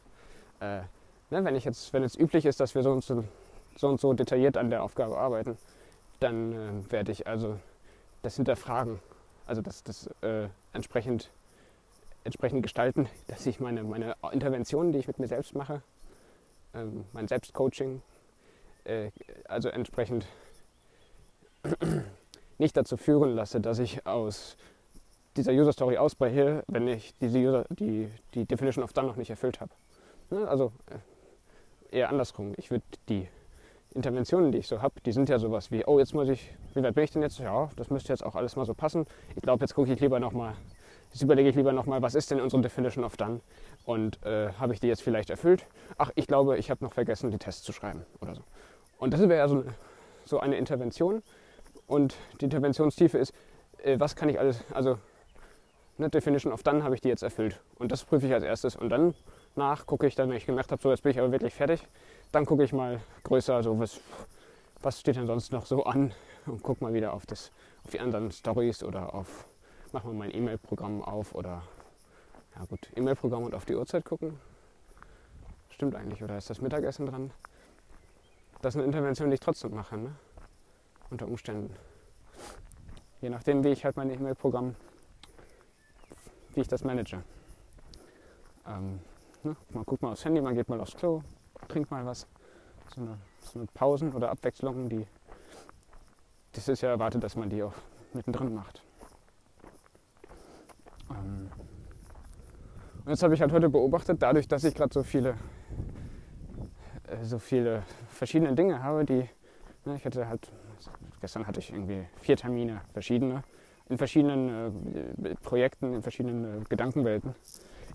Äh, 0.60 0.82
ne, 1.30 1.44
wenn, 1.44 1.56
ich 1.56 1.64
jetzt, 1.64 1.92
wenn 1.92 2.04
es 2.04 2.18
üblich 2.18 2.44
ist, 2.44 2.60
dass 2.60 2.74
wir 2.74 2.82
so 2.82 2.92
und 2.92 3.02
so, 3.02 3.24
so, 3.76 3.88
und 3.88 4.00
so 4.00 4.12
detailliert 4.12 4.56
an 4.56 4.70
der 4.70 4.82
Aufgabe 4.82 5.16
arbeiten, 5.16 5.56
dann 6.20 6.52
äh, 6.52 6.92
werde 6.92 7.12
ich 7.12 7.26
also 7.26 7.58
das 8.22 8.36
hinterfragen, 8.36 9.00
also 9.46 9.62
das, 9.62 9.82
das 9.82 10.08
äh, 10.20 10.48
entsprechend, 10.74 11.30
entsprechend 12.24 12.62
gestalten, 12.62 13.08
dass 13.26 13.46
ich 13.46 13.58
meine, 13.58 13.82
meine 13.82 14.14
Interventionen, 14.32 14.92
die 14.92 14.98
ich 14.98 15.08
mit 15.08 15.18
mir 15.18 15.28
selbst 15.28 15.54
mache, 15.54 15.82
ähm, 16.74 17.04
mein 17.12 17.28
Selbstcoaching, 17.28 18.02
äh, 18.84 19.10
also 19.48 19.68
entsprechend 19.68 20.26
nicht 22.58 22.76
dazu 22.76 22.96
führen 22.96 23.34
lasse, 23.34 23.60
dass 23.60 23.78
ich 23.78 24.06
aus 24.06 24.56
dieser 25.36 25.52
User 25.52 25.72
Story 25.72 25.96
ausbreche, 25.96 26.64
wenn 26.66 26.88
ich 26.88 27.14
diese 27.18 27.38
User, 27.38 27.64
die, 27.70 28.08
die 28.34 28.44
Definition 28.44 28.84
of 28.84 28.92
Done 28.92 29.08
noch 29.08 29.16
nicht 29.16 29.30
erfüllt 29.30 29.60
habe. 29.60 29.72
Ne? 30.30 30.46
Also 30.48 30.72
äh, 31.90 31.98
eher 31.98 32.10
andersrum. 32.10 32.54
Ich 32.56 32.70
würde 32.70 32.84
die 33.08 33.28
Interventionen, 33.94 34.52
die 34.52 34.58
ich 34.58 34.68
so 34.68 34.82
habe, 34.82 35.00
die 35.04 35.12
sind 35.12 35.28
ja 35.28 35.38
sowas 35.38 35.70
wie, 35.70 35.84
oh, 35.84 35.98
jetzt 35.98 36.14
muss 36.14 36.28
ich, 36.28 36.54
wie 36.74 36.82
weit 36.82 36.94
bin 36.94 37.04
ich 37.04 37.10
denn 37.10 37.22
jetzt? 37.22 37.38
Ja, 37.38 37.70
das 37.76 37.90
müsste 37.90 38.12
jetzt 38.12 38.24
auch 38.24 38.36
alles 38.36 38.56
mal 38.56 38.64
so 38.64 38.74
passen. 38.74 39.04
Ich 39.34 39.42
glaube, 39.42 39.64
jetzt 39.64 39.74
gucke 39.74 39.92
ich 39.92 40.00
lieber 40.00 40.20
nochmal, 40.20 40.54
jetzt 41.12 41.22
überlege 41.22 41.48
ich 41.48 41.56
lieber 41.56 41.72
nochmal, 41.72 42.02
was 42.02 42.14
ist 42.14 42.30
denn 42.30 42.40
unsere 42.40 42.62
Definition 42.62 43.04
of 43.04 43.16
Done? 43.16 43.40
Und 43.84 44.24
äh, 44.24 44.52
habe 44.54 44.72
ich 44.74 44.80
die 44.80 44.86
jetzt 44.86 45.02
vielleicht 45.02 45.30
erfüllt? 45.30 45.64
Ach, 45.98 46.10
ich 46.14 46.26
glaube, 46.26 46.58
ich 46.58 46.70
habe 46.70 46.84
noch 46.84 46.92
vergessen, 46.92 47.30
die 47.30 47.38
Tests 47.38 47.62
zu 47.62 47.72
schreiben 47.72 48.04
oder 48.20 48.34
so. 48.34 48.42
Und 48.98 49.12
das 49.12 49.20
wäre 49.20 49.36
ja 49.36 49.48
so, 49.48 50.38
eine 50.38 50.56
Intervention, 50.56 51.22
und 51.90 52.14
die 52.40 52.44
Interventionstiefe 52.44 53.18
ist, 53.18 53.34
äh, 53.82 53.98
was 53.98 54.14
kann 54.14 54.28
ich 54.28 54.38
alles, 54.38 54.62
also 54.72 54.98
eine 55.98 56.08
Definition 56.08 56.52
of 56.52 56.62
Done 56.62 56.84
habe 56.84 56.94
ich 56.94 57.00
die 57.00 57.08
jetzt 57.08 57.24
erfüllt. 57.24 57.60
Und 57.80 57.90
das 57.90 58.04
prüfe 58.04 58.26
ich 58.26 58.32
als 58.32 58.44
erstes. 58.44 58.76
Und 58.76 58.90
dann 58.90 59.14
nach 59.56 59.86
gucke 59.86 60.06
ich 60.06 60.14
dann, 60.14 60.30
wenn 60.30 60.36
ich 60.36 60.46
gemerkt 60.46 60.70
habe, 60.70 60.80
so 60.80 60.90
jetzt 60.90 61.02
bin 61.02 61.10
ich 61.10 61.18
aber 61.18 61.32
wirklich 61.32 61.52
fertig, 61.52 61.82
dann 62.30 62.46
gucke 62.46 62.62
ich 62.62 62.72
mal 62.72 63.00
größer, 63.24 63.64
so 63.64 63.78
was, 63.80 64.00
was 64.80 65.00
steht 65.00 65.16
denn 65.16 65.26
sonst 65.26 65.50
noch 65.50 65.66
so 65.66 65.82
an 65.82 66.14
und 66.46 66.62
gucke 66.62 66.84
mal 66.84 66.94
wieder 66.94 67.12
auf, 67.12 67.26
das, 67.26 67.50
auf 67.84 67.90
die 67.90 67.98
anderen 67.98 68.30
Stories 68.30 68.84
oder 68.84 69.12
auf, 69.12 69.48
mach 69.92 70.04
mal 70.04 70.14
mein 70.14 70.34
E-Mail-Programm 70.34 71.02
auf 71.02 71.34
oder, 71.34 71.62
ja 72.56 72.64
gut, 72.66 72.90
E-Mail-Programm 72.96 73.44
und 73.44 73.54
auf 73.54 73.64
die 73.64 73.74
Uhrzeit 73.74 74.04
gucken. 74.04 74.38
Stimmt 75.70 75.94
eigentlich, 75.94 76.22
oder 76.22 76.36
ist 76.36 76.50
das 76.50 76.60
Mittagessen 76.60 77.06
dran? 77.06 77.30
Das 78.62 78.74
ist 78.74 78.78
eine 78.78 78.86
Intervention, 78.86 79.30
die 79.30 79.34
ich 79.34 79.40
trotzdem 79.40 79.74
mache. 79.74 79.96
Ne? 79.96 80.14
unter 81.10 81.26
Umständen. 81.26 81.74
Je 83.20 83.28
nachdem, 83.28 83.64
wie 83.64 83.68
ich 83.68 83.84
halt 83.84 83.96
mein 83.96 84.10
E-Mail-Programm, 84.10 84.74
wie 86.54 86.60
ich 86.60 86.68
das 86.68 86.84
manage. 86.84 87.22
Ähm, 88.66 89.00
ne? 89.42 89.56
Man 89.70 89.84
guckt 89.84 90.02
mal 90.02 90.12
aufs 90.12 90.24
Handy, 90.24 90.40
man 90.40 90.54
geht 90.54 90.68
mal 90.68 90.80
aufs 90.80 90.96
Klo, 90.96 91.22
trinkt 91.68 91.90
mal 91.90 92.06
was. 92.06 92.26
So 92.94 93.00
eine, 93.00 93.18
so 93.40 93.58
eine 93.58 93.68
Pausen 93.74 94.12
oder 94.12 94.30
Abwechslungen, 94.30 94.88
die 94.88 95.06
das 96.52 96.66
ist 96.66 96.80
ja 96.80 96.88
erwartet, 96.88 97.22
dass 97.22 97.36
man 97.36 97.48
die 97.48 97.62
auch 97.62 97.74
mittendrin 98.12 98.52
macht. 98.54 98.82
Ähm, 101.10 101.50
und 103.04 103.10
jetzt 103.10 103.22
habe 103.22 103.34
ich 103.34 103.40
halt 103.40 103.52
heute 103.52 103.68
beobachtet, 103.68 104.22
dadurch, 104.22 104.48
dass 104.48 104.64
ich 104.64 104.74
gerade 104.74 104.92
so 104.92 105.02
viele, 105.02 105.34
äh, 107.06 107.24
so 107.24 107.38
viele 107.38 107.82
verschiedene 108.08 108.54
Dinge 108.54 108.82
habe, 108.82 109.04
die 109.04 109.28
ne, 109.84 109.96
ich 109.96 110.04
hatte 110.04 110.28
halt 110.28 110.50
Gestern 111.20 111.46
hatte 111.46 111.60
ich 111.60 111.70
irgendwie 111.70 112.06
vier 112.20 112.36
Termine, 112.36 112.80
verschiedene, 112.92 113.42
in 113.88 113.98
verschiedenen 113.98 114.74
äh, 115.22 115.34
Projekten, 115.42 115.94
in 115.94 116.02
verschiedenen 116.02 116.62
äh, 116.62 116.64
Gedankenwelten, 116.68 117.34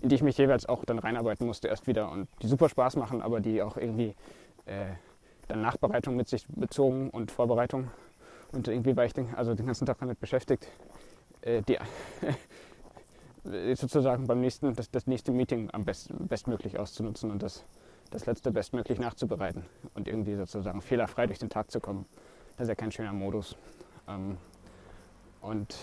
in 0.00 0.08
die 0.08 0.14
ich 0.14 0.22
mich 0.22 0.38
jeweils 0.38 0.66
auch 0.66 0.84
dann 0.84 0.98
reinarbeiten 0.98 1.46
musste 1.46 1.68
erst 1.68 1.86
wieder 1.86 2.10
und 2.10 2.28
die 2.42 2.46
super 2.46 2.68
Spaß 2.68 2.96
machen, 2.96 3.22
aber 3.22 3.40
die 3.40 3.62
auch 3.62 3.76
irgendwie 3.76 4.14
äh, 4.66 4.86
dann 5.48 5.60
Nachbereitung 5.60 6.16
mit 6.16 6.28
sich 6.28 6.46
bezogen 6.48 7.10
und 7.10 7.32
Vorbereitung. 7.32 7.90
Und 8.52 8.68
irgendwie 8.68 8.96
war 8.96 9.04
ich 9.04 9.12
den, 9.12 9.34
also 9.34 9.54
den 9.54 9.66
ganzen 9.66 9.86
Tag 9.86 9.98
damit 9.98 10.20
beschäftigt, 10.20 10.68
äh, 11.40 11.62
die 11.62 11.78
sozusagen 13.74 14.26
beim 14.26 14.40
nächsten, 14.40 14.74
das, 14.74 14.90
das 14.90 15.06
nächste 15.06 15.32
Meeting 15.32 15.70
am 15.72 15.84
best, 15.84 16.10
bestmöglich 16.28 16.78
auszunutzen 16.78 17.30
und 17.30 17.42
das, 17.42 17.64
das 18.10 18.26
letzte 18.26 18.50
bestmöglich 18.50 18.98
nachzubereiten 18.98 19.64
und 19.94 20.08
irgendwie 20.08 20.34
sozusagen 20.34 20.80
fehlerfrei 20.80 21.26
durch 21.26 21.38
den 21.38 21.48
Tag 21.48 21.70
zu 21.70 21.80
kommen. 21.80 22.06
Das 22.56 22.64
ist 22.64 22.68
ja 22.68 22.74
kein 22.74 22.92
schöner 22.92 23.12
Modus. 23.12 23.56
Ähm, 24.08 24.36
und 25.40 25.76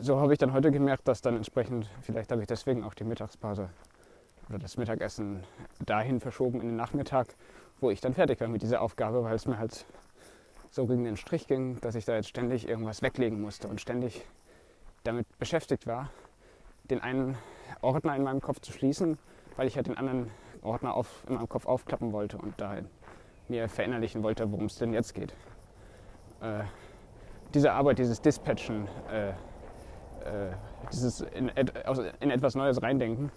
so 0.00 0.18
habe 0.20 0.32
ich 0.32 0.38
dann 0.38 0.52
heute 0.52 0.70
gemerkt, 0.70 1.08
dass 1.08 1.20
dann 1.20 1.36
entsprechend, 1.36 1.90
vielleicht 2.02 2.30
habe 2.30 2.40
ich 2.40 2.46
deswegen 2.46 2.84
auch 2.84 2.94
die 2.94 3.04
Mittagspause 3.04 3.70
oder 4.48 4.58
das 4.58 4.76
Mittagessen 4.76 5.44
dahin 5.84 6.20
verschoben 6.20 6.60
in 6.60 6.68
den 6.68 6.76
Nachmittag, 6.76 7.34
wo 7.80 7.90
ich 7.90 8.00
dann 8.00 8.14
fertig 8.14 8.40
war 8.40 8.48
mit 8.48 8.62
dieser 8.62 8.80
Aufgabe, 8.80 9.22
weil 9.24 9.34
es 9.34 9.46
mir 9.46 9.58
halt 9.58 9.86
so 10.70 10.86
gegen 10.86 11.04
den 11.04 11.16
Strich 11.16 11.46
ging, 11.46 11.80
dass 11.80 11.94
ich 11.94 12.04
da 12.04 12.14
jetzt 12.14 12.28
ständig 12.28 12.68
irgendwas 12.68 13.02
weglegen 13.02 13.40
musste 13.40 13.68
und 13.68 13.80
ständig 13.80 14.24
damit 15.04 15.26
beschäftigt 15.38 15.86
war, 15.86 16.10
den 16.90 17.00
einen 17.00 17.36
Ordner 17.80 18.16
in 18.16 18.22
meinem 18.22 18.40
Kopf 18.40 18.60
zu 18.60 18.72
schließen, 18.72 19.18
weil 19.56 19.66
ich 19.66 19.74
ja 19.74 19.82
den 19.82 19.96
anderen 19.96 20.30
Ordner 20.62 20.94
auf, 20.94 21.24
in 21.28 21.34
meinem 21.34 21.48
Kopf 21.48 21.66
aufklappen 21.66 22.12
wollte 22.12 22.38
und 22.38 22.54
da 22.60 22.76
mir 23.48 23.68
verinnerlichen 23.68 24.22
wollte, 24.22 24.50
worum 24.50 24.66
es 24.66 24.76
denn 24.76 24.92
jetzt 24.92 25.14
geht. 25.14 25.32
Äh, 26.40 26.64
diese 27.54 27.72
Arbeit, 27.72 27.98
dieses 27.98 28.20
Dispatchen, 28.20 28.88
äh, 29.10 29.30
äh, 29.30 30.52
dieses 30.92 31.20
in, 31.20 31.48
in, 31.48 32.30
etwas 32.30 32.54
Neues 32.54 32.82
reindenken, 32.82 33.30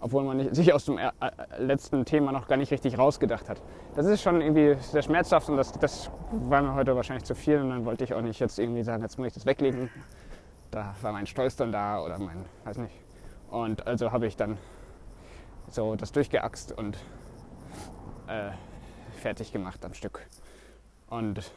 obwohl 0.00 0.24
man 0.24 0.54
sich 0.54 0.72
aus 0.72 0.84
dem 0.84 0.98
äh, 0.98 1.10
letzten 1.58 2.04
Thema 2.04 2.32
noch 2.32 2.48
gar 2.48 2.56
nicht 2.56 2.70
richtig 2.70 2.98
rausgedacht 2.98 3.48
hat. 3.48 3.62
Das 3.94 4.06
ist 4.06 4.22
schon 4.22 4.40
irgendwie 4.40 4.76
sehr 4.80 5.02
schmerzhaft 5.02 5.48
und 5.48 5.56
das, 5.56 5.72
das 5.72 6.10
war 6.30 6.62
mir 6.62 6.74
heute 6.74 6.94
wahrscheinlich 6.94 7.24
zu 7.24 7.34
viel 7.34 7.60
und 7.60 7.70
dann 7.70 7.84
wollte 7.84 8.04
ich 8.04 8.14
auch 8.14 8.20
nicht 8.20 8.40
jetzt 8.40 8.58
irgendwie 8.58 8.82
sagen, 8.82 9.02
jetzt 9.02 9.18
muss 9.18 9.28
ich 9.28 9.34
das 9.34 9.46
weglegen. 9.46 9.90
Da 10.70 10.94
war 11.00 11.12
mein 11.12 11.26
Stolz 11.26 11.56
dann 11.56 11.72
da 11.72 12.02
oder 12.02 12.18
mein, 12.18 12.44
weiß 12.64 12.78
nicht. 12.78 12.94
Und 13.50 13.86
also 13.86 14.12
habe 14.12 14.26
ich 14.26 14.36
dann 14.36 14.58
so 15.68 15.96
das 15.96 16.12
durchgeaxt 16.12 16.72
und 16.72 16.98
äh, 18.26 18.50
fertig 19.16 19.52
gemacht 19.52 19.84
am 19.84 19.94
Stück. 19.94 20.26
Und 21.08 21.50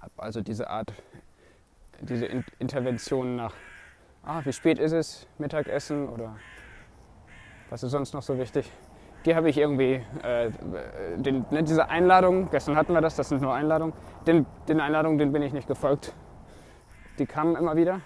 habe 0.00 0.12
also 0.16 0.40
diese 0.42 0.68
Art, 0.68 0.92
diese 2.00 2.26
In 2.26 2.44
Intervention 2.58 3.36
nach, 3.36 3.54
ah, 4.24 4.40
wie 4.44 4.52
spät 4.52 4.78
ist 4.78 4.92
es, 4.92 5.26
Mittagessen 5.38 6.08
oder 6.08 6.36
was 7.70 7.82
ist 7.82 7.92
sonst 7.92 8.12
noch 8.14 8.22
so 8.22 8.38
wichtig? 8.38 8.70
Die 9.24 9.34
habe 9.34 9.48
ich 9.48 9.56
irgendwie, 9.56 10.02
äh, 10.22 10.50
den, 11.16 11.44
ne, 11.50 11.62
diese 11.62 11.88
Einladung, 11.88 12.50
gestern 12.50 12.76
hatten 12.76 12.92
wir 12.92 13.00
das, 13.00 13.14
das 13.14 13.28
sind 13.28 13.40
nur 13.40 13.54
Einladungen, 13.54 13.94
den, 14.26 14.46
den 14.68 14.80
Einladungen, 14.80 15.18
den 15.18 15.32
bin 15.32 15.42
ich 15.42 15.52
nicht 15.52 15.68
gefolgt. 15.68 16.12
Die 17.18 17.26
kamen 17.26 17.56
immer 17.56 17.76
wieder, 17.76 18.00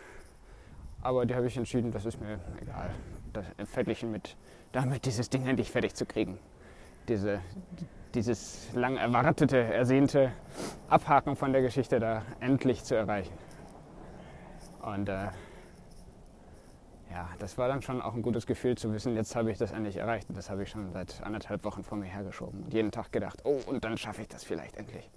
aber 1.02 1.24
die 1.24 1.34
habe 1.34 1.46
ich 1.46 1.56
entschieden, 1.56 1.90
das 1.90 2.04
ist 2.04 2.20
mir 2.20 2.38
egal. 2.60 2.90
Das, 3.32 3.46
verglichen 3.68 4.10
mit 4.10 4.36
damit, 4.72 5.06
dieses 5.06 5.30
Ding 5.30 5.46
endlich 5.46 5.70
fertig 5.70 5.94
zu 5.94 6.04
kriegen. 6.06 6.38
Diese, 7.08 7.40
dieses 8.14 8.68
lang 8.74 8.96
erwartete, 8.96 9.58
ersehnte 9.58 10.32
Abhaken 10.88 11.36
von 11.36 11.52
der 11.52 11.62
Geschichte 11.62 12.00
da 12.00 12.22
endlich 12.40 12.84
zu 12.84 12.94
erreichen. 12.94 13.32
Und 14.82 15.08
äh, 15.08 15.28
ja, 17.16 17.30
das 17.38 17.56
war 17.56 17.66
dann 17.66 17.80
schon 17.80 18.02
auch 18.02 18.12
ein 18.12 18.20
gutes 18.20 18.46
Gefühl 18.46 18.76
zu 18.76 18.92
wissen, 18.92 19.16
jetzt 19.16 19.34
habe 19.34 19.50
ich 19.50 19.56
das 19.56 19.72
endlich 19.72 19.96
erreicht. 19.96 20.28
Und 20.28 20.36
das 20.36 20.50
habe 20.50 20.64
ich 20.64 20.68
schon 20.68 20.92
seit 20.92 21.22
anderthalb 21.22 21.64
Wochen 21.64 21.82
vor 21.82 21.96
mir 21.96 22.04
hergeschoben. 22.04 22.64
Und 22.64 22.74
jeden 22.74 22.90
Tag 22.90 23.10
gedacht, 23.10 23.40
oh, 23.44 23.58
und 23.66 23.84
dann 23.84 23.96
schaffe 23.96 24.20
ich 24.20 24.28
das 24.28 24.44
vielleicht 24.44 24.76
endlich. 24.76 25.10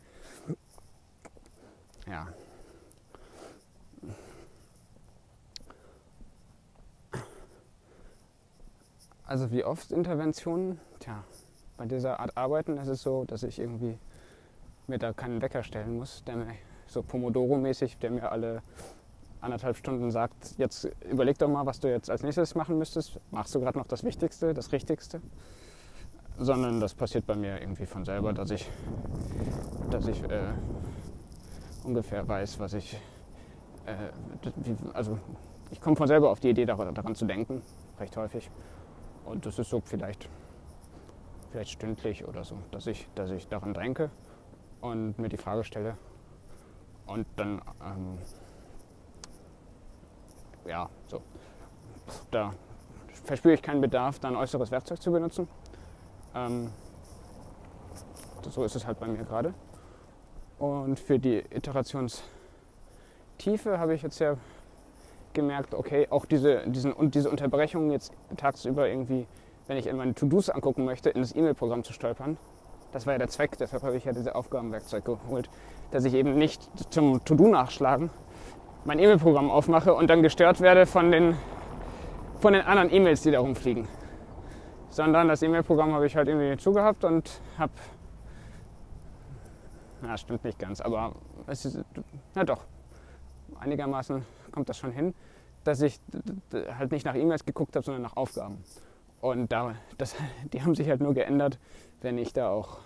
Ja. 2.08 2.30
Also 9.26 9.52
wie 9.52 9.66
oft 9.66 9.92
Interventionen? 9.92 10.80
Tja, 11.00 11.26
bei 11.76 11.86
dieser 11.86 12.22
Art 12.22 12.38
Arbeiten 12.38 12.78
ist 12.78 12.88
es 12.88 13.02
so, 13.02 13.26
dass 13.26 13.44
ich 13.44 13.60
irgendwie 13.60 14.00
mir 14.88 15.00
da 15.00 15.12
keinen 15.12 15.42
Wecker 15.42 15.64
stellen 15.64 15.98
muss, 15.98 16.24
der 16.24 16.38
mir 16.38 16.56
so 16.88 17.04
Pomodoro-mäßig, 17.04 17.98
der 18.00 18.12
mir 18.12 18.32
alle 18.32 18.64
anderthalb 19.42 19.78
Stunden 19.78 20.12
sagt, 20.12 20.56
jetzt 20.58 20.90
überleg 21.10 21.38
doch 21.38 21.48
mal, 21.48 21.66
was 21.66 21.80
du 21.80 21.90
jetzt 21.90 22.10
als 22.10 22.24
nächstes 22.24 22.56
machen 22.56 22.78
müsstest. 22.78 23.20
Machst 23.32 23.54
du 23.56 23.60
gerade 23.60 23.78
noch 23.78 23.88
das 23.88 24.04
Wichtigste, 24.04 24.54
das 24.54 24.72
Richtigste? 24.72 25.22
Sondern 26.38 26.80
das 26.80 26.94
passiert 26.94 27.26
bei 27.26 27.36
mir 27.36 27.60
irgendwie 27.60 27.86
von 27.86 28.06
selber, 28.06 28.34
dass 28.34 28.52
ich, 28.52 28.70
dass 29.90 30.08
ich 30.08 30.24
äh, 30.24 30.54
ungefähr 31.84 32.28
weiß, 32.28 32.60
was 32.60 32.74
ich, 32.74 32.96
äh, 33.86 33.96
wie, 34.58 34.76
also 34.94 35.18
ich 35.72 35.82
komme 35.82 35.96
von 35.96 36.08
selber 36.08 36.30
auf 36.30 36.40
die 36.40 36.50
Idee, 36.50 36.66
daran 36.66 37.16
zu 37.16 37.26
denken, 37.26 37.62
recht 38.00 38.16
häufig. 38.18 38.50
Und 39.26 39.46
das 39.46 39.60
ist 39.60 39.70
so 39.70 39.82
vielleicht 39.84 40.30
vielleicht 41.52 41.72
stündlich 41.72 42.26
oder 42.28 42.44
so, 42.44 42.58
dass 42.72 42.88
ich, 42.88 43.08
dass 43.16 43.32
ich 43.32 43.48
daran 43.48 43.74
denke 43.74 44.10
und 44.82 45.18
mir 45.20 45.30
die 45.30 45.38
Frage 45.38 45.64
stelle 45.64 45.98
und 47.08 47.26
dann, 47.36 47.62
ähm, 47.84 48.18
ja, 50.70 50.90
so, 51.06 51.22
da 52.32 52.54
verspüre 53.26 53.54
ich 53.54 53.62
keinen 53.62 53.82
Bedarf, 53.82 54.20
dann 54.20 54.36
äußeres 54.36 54.72
Werkzeug 54.72 55.02
zu 55.02 55.12
benutzen. 55.12 55.48
Ähm, 56.36 56.72
so 58.50 58.64
ist 58.64 58.76
es 58.76 58.86
halt 58.88 59.00
bei 59.00 59.08
mir 59.08 59.24
gerade. 59.24 59.54
Und 60.58 61.00
für 61.00 61.20
die 61.20 61.38
Iterationstiefe 61.38 62.24
habe 63.78 63.94
ich 63.94 64.02
jetzt 64.02 64.20
ja 64.20 64.38
gemerkt, 65.34 65.74
okay, 65.74 66.08
auch 66.10 66.26
diese, 66.26 66.68
diesen, 66.68 66.94
und 66.94 67.16
diese 67.16 67.30
Unterbrechungen 67.30 67.92
jetzt 67.92 68.14
tagsüber 68.38 68.88
irgendwie 68.88 69.28
wenn 69.70 69.78
ich 69.78 69.86
in 69.86 69.96
meine 69.96 70.16
To-Dos 70.16 70.50
angucken 70.50 70.84
möchte, 70.84 71.12
in 71.12 71.22
das 71.22 71.34
E-Mail-Programm 71.36 71.84
zu 71.84 71.94
stolpern. 71.94 72.38
Das 72.92 73.06
war 73.06 73.14
ja 73.14 73.20
der 73.20 73.28
Zweck, 73.28 73.56
deshalb 73.60 73.84
habe 73.84 73.96
ich 73.98 74.04
ja 74.04 74.14
diese 74.14 74.34
Aufgabenwerkzeug 74.34 75.06
geholt, 75.06 75.48
dass 75.92 76.06
ich 76.06 76.16
eben 76.16 76.40
nicht 76.40 76.68
zum 76.92 77.24
To-Do 77.24 77.48
nachschlagen 77.48 78.10
mein 78.90 78.98
E-Mail-Programm 78.98 79.52
aufmache 79.52 79.94
und 79.94 80.10
dann 80.10 80.24
gestört 80.24 80.62
werde 80.62 80.88
von 80.88 81.12
den, 81.12 81.38
von 82.40 82.54
den 82.54 82.64
anderen 82.64 82.92
E-Mails, 82.92 83.22
die 83.22 83.30
da 83.30 83.40
rumfliegen. 83.40 83.88
Sondern 84.90 85.28
das 85.28 85.44
E-Mail-Programm 85.44 85.94
habe 85.94 86.08
ich 86.08 86.16
halt 86.16 86.28
irgendwie 86.28 86.58
zugehabt 86.58 87.04
und 87.04 87.40
habe, 87.60 87.72
na, 90.02 90.18
stimmt 90.18 90.44
nicht 90.44 90.58
ganz, 90.58 90.82
aber 90.82 91.14
es 91.46 91.66
ist, 91.66 91.86
na 92.34 92.44
doch, 92.44 92.66
einigermaßen 93.60 94.26
kommt 94.52 94.70
das 94.70 94.80
schon 94.80 94.92
hin, 94.92 95.14
dass 95.64 95.82
ich 95.82 96.00
halt 96.52 96.92
nicht 96.92 97.06
nach 97.06 97.14
E-Mails 97.14 97.46
geguckt 97.46 97.76
habe, 97.76 97.86
sondern 97.86 98.02
nach 98.02 98.18
Aufgaben. 98.18 98.64
Und 99.22 99.52
da, 99.52 99.76
das, 100.00 100.16
die 100.52 100.64
haben 100.64 100.74
sich 100.74 100.90
halt 100.90 101.02
nur 101.02 101.14
geändert, 101.14 101.60
wenn 102.02 102.18
ich 102.18 102.34
da 102.34 102.50
auch. 102.50 102.80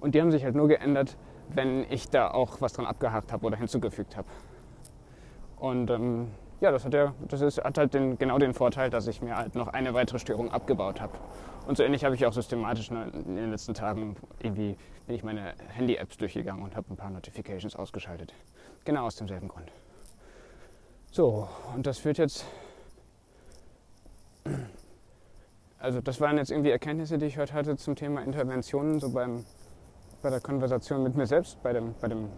Und 0.00 0.14
die 0.14 0.20
haben 0.20 0.32
sich 0.32 0.44
halt 0.44 0.54
nur 0.54 0.68
geändert, 0.68 1.16
wenn 1.54 1.90
ich 1.90 2.08
da 2.08 2.30
auch 2.30 2.60
was 2.60 2.72
dran 2.72 2.86
abgehakt 2.86 3.32
habe 3.32 3.46
oder 3.46 3.56
hinzugefügt 3.56 4.16
habe. 4.16 4.28
Und 5.56 5.90
ähm, 5.90 6.28
ja, 6.60 6.70
das 6.70 6.84
hat, 6.84 6.94
ja, 6.94 7.14
das 7.28 7.40
ist, 7.40 7.62
hat 7.62 7.78
halt 7.78 7.94
den, 7.94 8.18
genau 8.18 8.38
den 8.38 8.54
Vorteil, 8.54 8.90
dass 8.90 9.06
ich 9.06 9.22
mir 9.22 9.36
halt 9.36 9.54
noch 9.54 9.68
eine 9.68 9.94
weitere 9.94 10.18
Störung 10.18 10.50
abgebaut 10.50 11.00
habe. 11.00 11.12
Und 11.66 11.76
so 11.76 11.82
ähnlich 11.82 12.04
habe 12.04 12.14
ich 12.14 12.24
auch 12.26 12.32
systematisch 12.32 12.90
in 12.90 13.36
den 13.36 13.50
letzten 13.50 13.74
Tagen 13.74 14.16
irgendwie 14.40 14.76
bin 15.06 15.16
ich 15.16 15.24
meine 15.24 15.54
Handy-Apps 15.68 16.16
durchgegangen 16.16 16.62
und 16.62 16.76
habe 16.76 16.92
ein 16.92 16.96
paar 16.96 17.10
Notifications 17.10 17.76
ausgeschaltet. 17.76 18.34
Genau 18.84 19.06
aus 19.06 19.16
demselben 19.16 19.48
Grund. 19.48 19.70
So, 21.10 21.48
und 21.74 21.86
das 21.86 21.98
führt 21.98 22.18
jetzt 22.18 22.44
also 25.78 26.00
das 26.00 26.20
waren 26.20 26.38
jetzt 26.38 26.50
irgendwie 26.50 26.70
Erkenntnisse, 26.70 27.18
die 27.18 27.26
ich 27.26 27.38
heute 27.38 27.52
hatte 27.52 27.76
zum 27.76 27.94
Thema 27.94 28.22
Interventionen, 28.22 28.98
so 28.98 29.10
beim, 29.10 29.44
bei 30.22 30.30
der 30.30 30.40
Konversation 30.40 31.02
mit 31.02 31.14
mir 31.14 31.26
selbst, 31.26 31.62
bei 31.62 31.72
dem, 31.72 31.94
bei 32.00 32.08
dem 32.08 32.28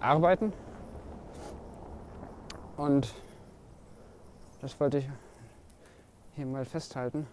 Arbeiten. 0.00 0.52
Und 2.76 3.12
das 4.60 4.78
wollte 4.80 4.98
ich 4.98 5.08
hier 6.36 6.46
mal 6.46 6.64
festhalten. 6.64 7.26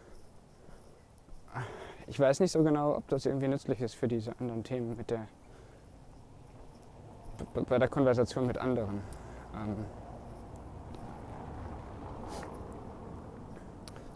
Ich 2.07 2.19
weiß 2.19 2.39
nicht 2.39 2.51
so 2.51 2.63
genau, 2.63 2.95
ob 2.95 3.07
das 3.07 3.25
irgendwie 3.25 3.47
nützlich 3.47 3.81
ist 3.81 3.95
für 3.95 4.07
diese 4.07 4.37
anderen 4.39 4.63
Themen 4.63 4.95
mit 4.95 5.09
der 5.09 5.27
bei 7.67 7.79
der 7.79 7.87
Konversation 7.87 8.45
mit 8.45 8.57
anderen. 8.57 9.01
Ähm, 9.55 9.85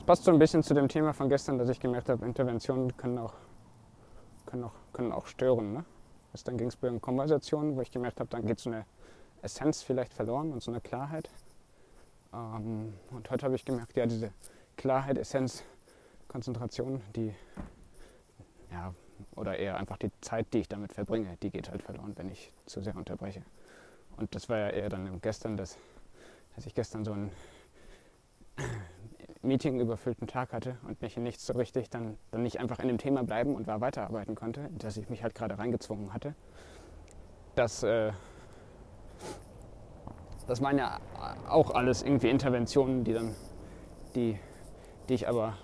passt 0.06 0.24
so 0.24 0.32
ein 0.32 0.40
bisschen 0.40 0.64
zu 0.64 0.74
dem 0.74 0.88
Thema 0.88 1.14
von 1.14 1.30
gestern, 1.30 1.58
dass 1.58 1.70
ich 1.70 1.80
gemerkt 1.80 2.10
habe, 2.10 2.26
Interventionen 2.26 2.96
können 2.98 3.18
auch, 3.18 3.34
können 4.50 4.64
auch, 4.64 4.74
können 4.94 5.12
auch 5.12 5.28
stören. 5.28 5.74
Ne? 5.74 5.86
Also 6.34 6.46
dann 6.46 6.58
ging 6.58 6.68
es 6.68 6.76
bei 6.76 6.90
Konversationen, 7.00 7.76
wo 7.76 7.82
ich 7.82 7.92
gemerkt 7.92 8.20
habe, 8.20 8.30
dann 8.30 8.46
geht 8.46 8.60
so 8.60 8.70
eine 8.70 8.86
Essenz 9.42 9.82
vielleicht 9.82 10.14
verloren 10.14 10.52
und 10.52 10.62
so 10.62 10.72
eine 10.72 10.82
Klarheit. 10.82 11.30
Ähm, 12.34 12.94
und 13.12 13.30
heute 13.30 13.46
habe 13.46 13.56
ich 13.56 13.66
gemerkt, 13.66 13.96
ja, 13.96 14.06
diese 14.06 14.32
Klarheit, 14.76 15.18
Essenz, 15.18 15.64
Konzentration, 16.28 17.02
die, 17.16 17.34
ja, 18.72 18.94
oder 19.36 19.58
eher 19.58 19.78
einfach 19.78 19.98
die 19.98 20.12
Zeit, 20.22 20.54
die 20.54 20.60
ich 20.60 20.68
damit 20.68 20.94
verbringe, 20.94 21.38
die 21.42 21.50
geht 21.50 21.70
halt 21.70 21.84
verloren, 21.84 22.14
wenn 22.16 22.30
ich 22.30 22.52
zu 22.66 22.82
sehr 22.82 22.96
unterbreche. 22.96 23.44
Und 24.18 24.34
das 24.36 24.50
war 24.50 24.58
ja 24.58 24.70
eher 24.70 24.90
dann 24.90 25.22
gestern, 25.22 25.58
dass, 25.58 25.78
dass 26.56 26.66
ich 26.66 26.74
gestern 26.74 27.06
so 27.06 27.14
ein 27.14 27.32
Meeting 29.42 29.80
überfüllten 29.80 30.28
Tag 30.28 30.52
hatte 30.52 30.78
und 30.88 31.02
mich 31.02 31.16
in 31.16 31.24
nichts 31.24 31.46
so 31.46 31.54
richtig 31.54 31.90
dann, 31.90 32.18
dann 32.32 32.44
nicht 32.44 32.60
einfach 32.60 32.80
in 32.80 32.88
dem 32.88 32.98
Thema 32.98 33.24
bleiben 33.24 33.56
und 33.56 33.68
war 33.68 33.80
weiterarbeiten 33.80 34.36
konnte, 34.36 34.70
dass 34.78 34.98
ich 34.98 35.10
mich 35.10 35.24
halt 35.24 35.34
gerade 35.34 35.58
reingezwungen 35.58 36.14
hatte. 36.14 36.36
Das, 37.56 37.84
äh, 37.84 38.12
das 40.48 40.62
waren 40.62 40.78
ja 40.78 41.00
auch 41.48 41.72
alles 41.72 42.02
irgendwie 42.04 42.30
Interventionen, 42.30 43.04
die 43.04 43.14
dann, 43.14 43.36
die, 44.16 44.38
die 45.08 45.14
ich 45.14 45.28
aber 45.28 45.58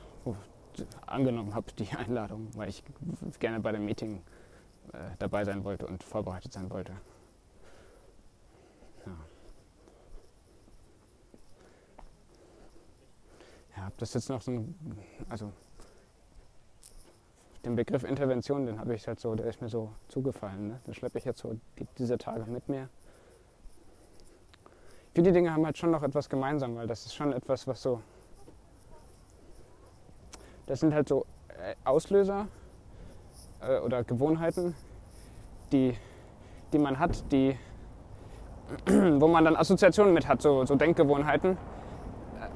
angenommen 1.05 1.53
habe, 1.53 1.67
die 1.77 1.89
Einladung, 1.95 2.49
weil 2.55 2.69
ich 2.69 2.83
gerne 3.39 3.59
bei 3.59 3.71
dem 3.71 3.85
Meeting 3.85 4.21
äh, 4.93 4.97
dabei 5.19 5.43
sein 5.43 5.63
wollte 5.63 5.87
und 5.87 6.03
vorbereitet 6.03 6.53
sein 6.53 6.69
wollte. 6.69 6.93
Ja, 13.75 13.87
ob 13.87 13.97
das 13.97 14.13
jetzt 14.13 14.29
noch 14.29 14.41
so 14.41 14.51
ein, 14.51 14.75
also 15.29 15.51
den 17.65 17.75
Begriff 17.75 18.03
Intervention, 18.03 18.65
den 18.65 18.79
habe 18.79 18.93
ich 18.93 19.07
halt 19.07 19.19
so, 19.19 19.35
der 19.35 19.47
ist 19.47 19.61
mir 19.61 19.69
so 19.69 19.91
zugefallen. 20.07 20.67
Ne? 20.67 20.79
Den 20.85 20.93
schleppe 20.93 21.17
ich 21.17 21.25
jetzt 21.25 21.39
so 21.39 21.59
die, 21.79 21.87
diese 21.97 22.17
Tage 22.17 22.49
mit 22.49 22.69
mir. 22.69 22.89
viele 25.13 25.31
Dinge 25.31 25.51
haben 25.51 25.65
halt 25.65 25.77
schon 25.77 25.91
noch 25.91 26.03
etwas 26.03 26.29
gemeinsam, 26.29 26.75
weil 26.75 26.87
das 26.87 27.05
ist 27.05 27.15
schon 27.15 27.33
etwas, 27.33 27.67
was 27.67 27.81
so. 27.81 28.01
Das 30.67 30.79
sind 30.79 30.93
halt 30.93 31.07
so 31.07 31.25
äh, 31.49 31.75
Auslöser 31.83 32.47
äh, 33.61 33.79
oder 33.79 34.03
Gewohnheiten, 34.03 34.75
die, 35.71 35.97
die 36.73 36.79
man 36.79 36.99
hat, 36.99 37.31
die, 37.31 37.57
wo 38.87 39.27
man 39.27 39.45
dann 39.45 39.55
Assoziationen 39.55 40.13
mit 40.13 40.27
hat, 40.27 40.41
so, 40.41 40.65
so 40.65 40.75
Denkgewohnheiten, 40.75 41.57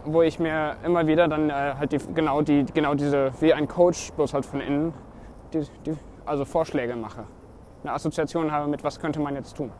wo 0.06 0.22
ich 0.22 0.40
mir 0.40 0.78
immer 0.84 1.08
wieder 1.08 1.28
dann 1.28 1.50
äh, 1.50 1.54
halt 1.54 1.92
die, 1.92 2.00
genau, 2.14 2.42
die, 2.42 2.66
genau 2.66 2.94
diese, 2.94 3.32
wie 3.40 3.54
ein 3.54 3.68
Coach, 3.68 4.12
bloß 4.14 4.34
halt 4.34 4.46
von 4.46 4.62
innen, 4.62 4.94
die, 5.54 5.66
die, 5.86 5.96
also 6.26 6.46
Vorschläge 6.46 6.96
mache. 6.96 7.26
Eine 7.84 7.94
Assoziation 7.94 8.52
habe 8.52 8.70
mit, 8.70 8.84
was 8.84 9.00
könnte 9.00 9.20
man 9.20 9.36
jetzt 9.36 9.56
tun. 9.56 9.72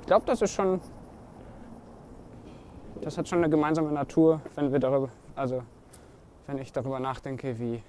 Ich 0.00 0.06
glaube, 0.06 0.26
das 0.26 0.42
ist 0.42 0.52
schon, 0.52 0.80
das 3.00 3.18
hat 3.18 3.28
schon 3.28 3.38
eine 3.38 3.50
gemeinsame 3.50 3.92
Natur, 3.92 4.40
wenn 4.54 4.72
wir 4.72 4.78
darüber, 4.78 5.08
also 5.34 5.62
wenn 6.46 6.58
ich 6.58 6.72
darüber 6.72 7.00
nachdenke, 7.00 7.58
wie, 7.58 7.82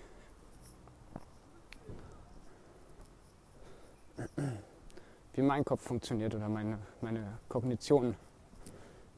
wie 5.33 5.41
mein 5.41 5.65
Kopf 5.65 5.81
funktioniert 5.81 6.36
oder 6.36 6.49
meine, 6.49 6.77
meine 7.01 7.39
Kognition, 7.49 8.15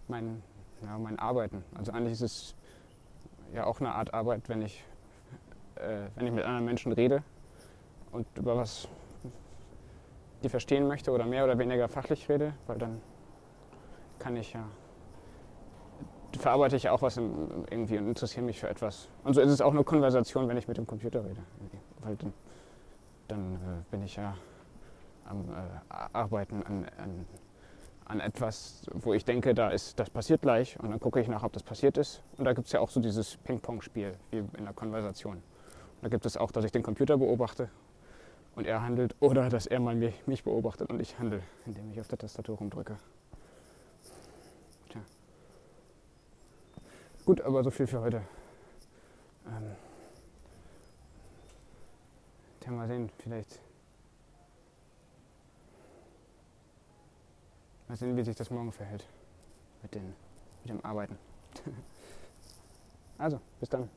mein, 0.07 0.41
ja, 0.85 0.97
mein 0.97 1.19
Arbeiten. 1.19 1.63
Also 1.75 1.91
eigentlich 1.91 2.13
ist 2.13 2.21
es 2.21 2.55
ja 3.53 3.65
auch 3.65 3.79
eine 3.79 3.93
Art 3.93 4.13
Arbeit, 4.13 4.47
wenn 4.49 4.61
ich, 4.61 4.83
äh, 5.75 6.07
wenn 6.15 6.27
ich 6.27 6.33
mit 6.33 6.43
anderen 6.43 6.65
Menschen 6.65 6.91
rede 6.91 7.23
und 8.11 8.25
über 8.37 8.55
was 8.57 8.87
die 10.43 10.49
verstehen 10.49 10.87
möchte 10.87 11.11
oder 11.11 11.25
mehr 11.25 11.43
oder 11.43 11.57
weniger 11.57 11.87
fachlich 11.87 12.29
rede, 12.29 12.53
weil 12.67 12.77
dann 12.77 13.01
kann 14.19 14.35
ich 14.35 14.53
ja, 14.53 14.63
verarbeite 16.37 16.75
ich 16.75 16.89
auch 16.89 17.01
was 17.01 17.17
irgendwie 17.17 17.97
und 17.97 18.07
interessiere 18.07 18.45
mich 18.45 18.59
für 18.59 18.69
etwas. 18.69 19.09
Und 19.23 19.33
so 19.33 19.41
ist 19.41 19.51
es 19.51 19.61
auch 19.61 19.71
eine 19.71 19.83
Konversation, 19.83 20.47
wenn 20.47 20.57
ich 20.57 20.67
mit 20.67 20.77
dem 20.77 20.85
Computer 20.85 21.23
rede. 21.23 21.41
Weil 22.01 22.15
dann, 22.17 22.33
dann 23.27 23.55
äh, 23.55 23.57
bin 23.91 24.03
ich 24.03 24.15
ja 24.15 24.35
am 25.25 25.45
äh, 25.49 25.95
Arbeiten 26.13 26.63
an, 26.63 26.85
an, 26.97 27.25
an, 28.05 28.19
etwas, 28.19 28.85
wo 28.93 29.13
ich 29.13 29.25
denke, 29.25 29.53
da 29.53 29.69
ist, 29.69 29.99
das 29.99 30.09
passiert 30.09 30.41
gleich 30.41 30.79
und 30.79 30.91
dann 30.91 30.99
gucke 30.99 31.19
ich 31.19 31.27
nach, 31.27 31.43
ob 31.43 31.53
das 31.53 31.63
passiert 31.63 31.97
ist. 31.97 32.21
Und 32.37 32.45
da 32.45 32.53
gibt 32.53 32.67
es 32.67 32.73
ja 32.73 32.79
auch 32.79 32.89
so 32.89 32.99
dieses 32.99 33.37
Ping-Pong-Spiel 33.37 34.13
wie 34.31 34.37
in 34.37 34.63
der 34.63 34.73
Konversation. 34.73 35.35
Und 35.35 36.03
da 36.03 36.09
gibt 36.09 36.25
es 36.25 36.37
auch, 36.37 36.51
dass 36.51 36.65
ich 36.65 36.71
den 36.71 36.83
Computer 36.83 37.17
beobachte 37.17 37.69
und 38.55 38.67
er 38.67 38.81
handelt 38.81 39.15
oder 39.19 39.49
dass 39.49 39.65
er 39.65 39.79
mal 39.79 39.95
mich, 39.95 40.15
mich 40.27 40.43
beobachtet 40.43 40.89
und 40.89 40.99
ich 40.99 41.17
handle, 41.19 41.41
indem 41.65 41.91
ich 41.91 41.99
auf 41.99 42.07
der 42.07 42.17
Tastatur 42.17 42.57
rumdrücke. 42.57 42.97
Tja. 44.89 45.01
Gut, 47.25 47.41
aber 47.41 47.63
so 47.63 47.71
viel 47.71 47.87
für 47.87 48.01
heute. 48.01 48.21
Ähm, 49.47 49.75
ja, 52.65 52.71
mal 52.71 52.87
sehen, 52.87 53.09
vielleicht 53.19 53.59
Mal 57.87 57.95
sehen, 57.95 58.17
wie 58.17 58.23
sich 58.23 58.35
das 58.35 58.49
morgen 58.49 58.71
verhält 58.71 59.05
mit, 59.81 59.93
den, 59.93 60.13
mit 60.63 60.69
dem 60.69 60.83
Arbeiten. 60.83 61.17
also, 63.17 63.39
bis 63.59 63.69
dann. 63.69 63.89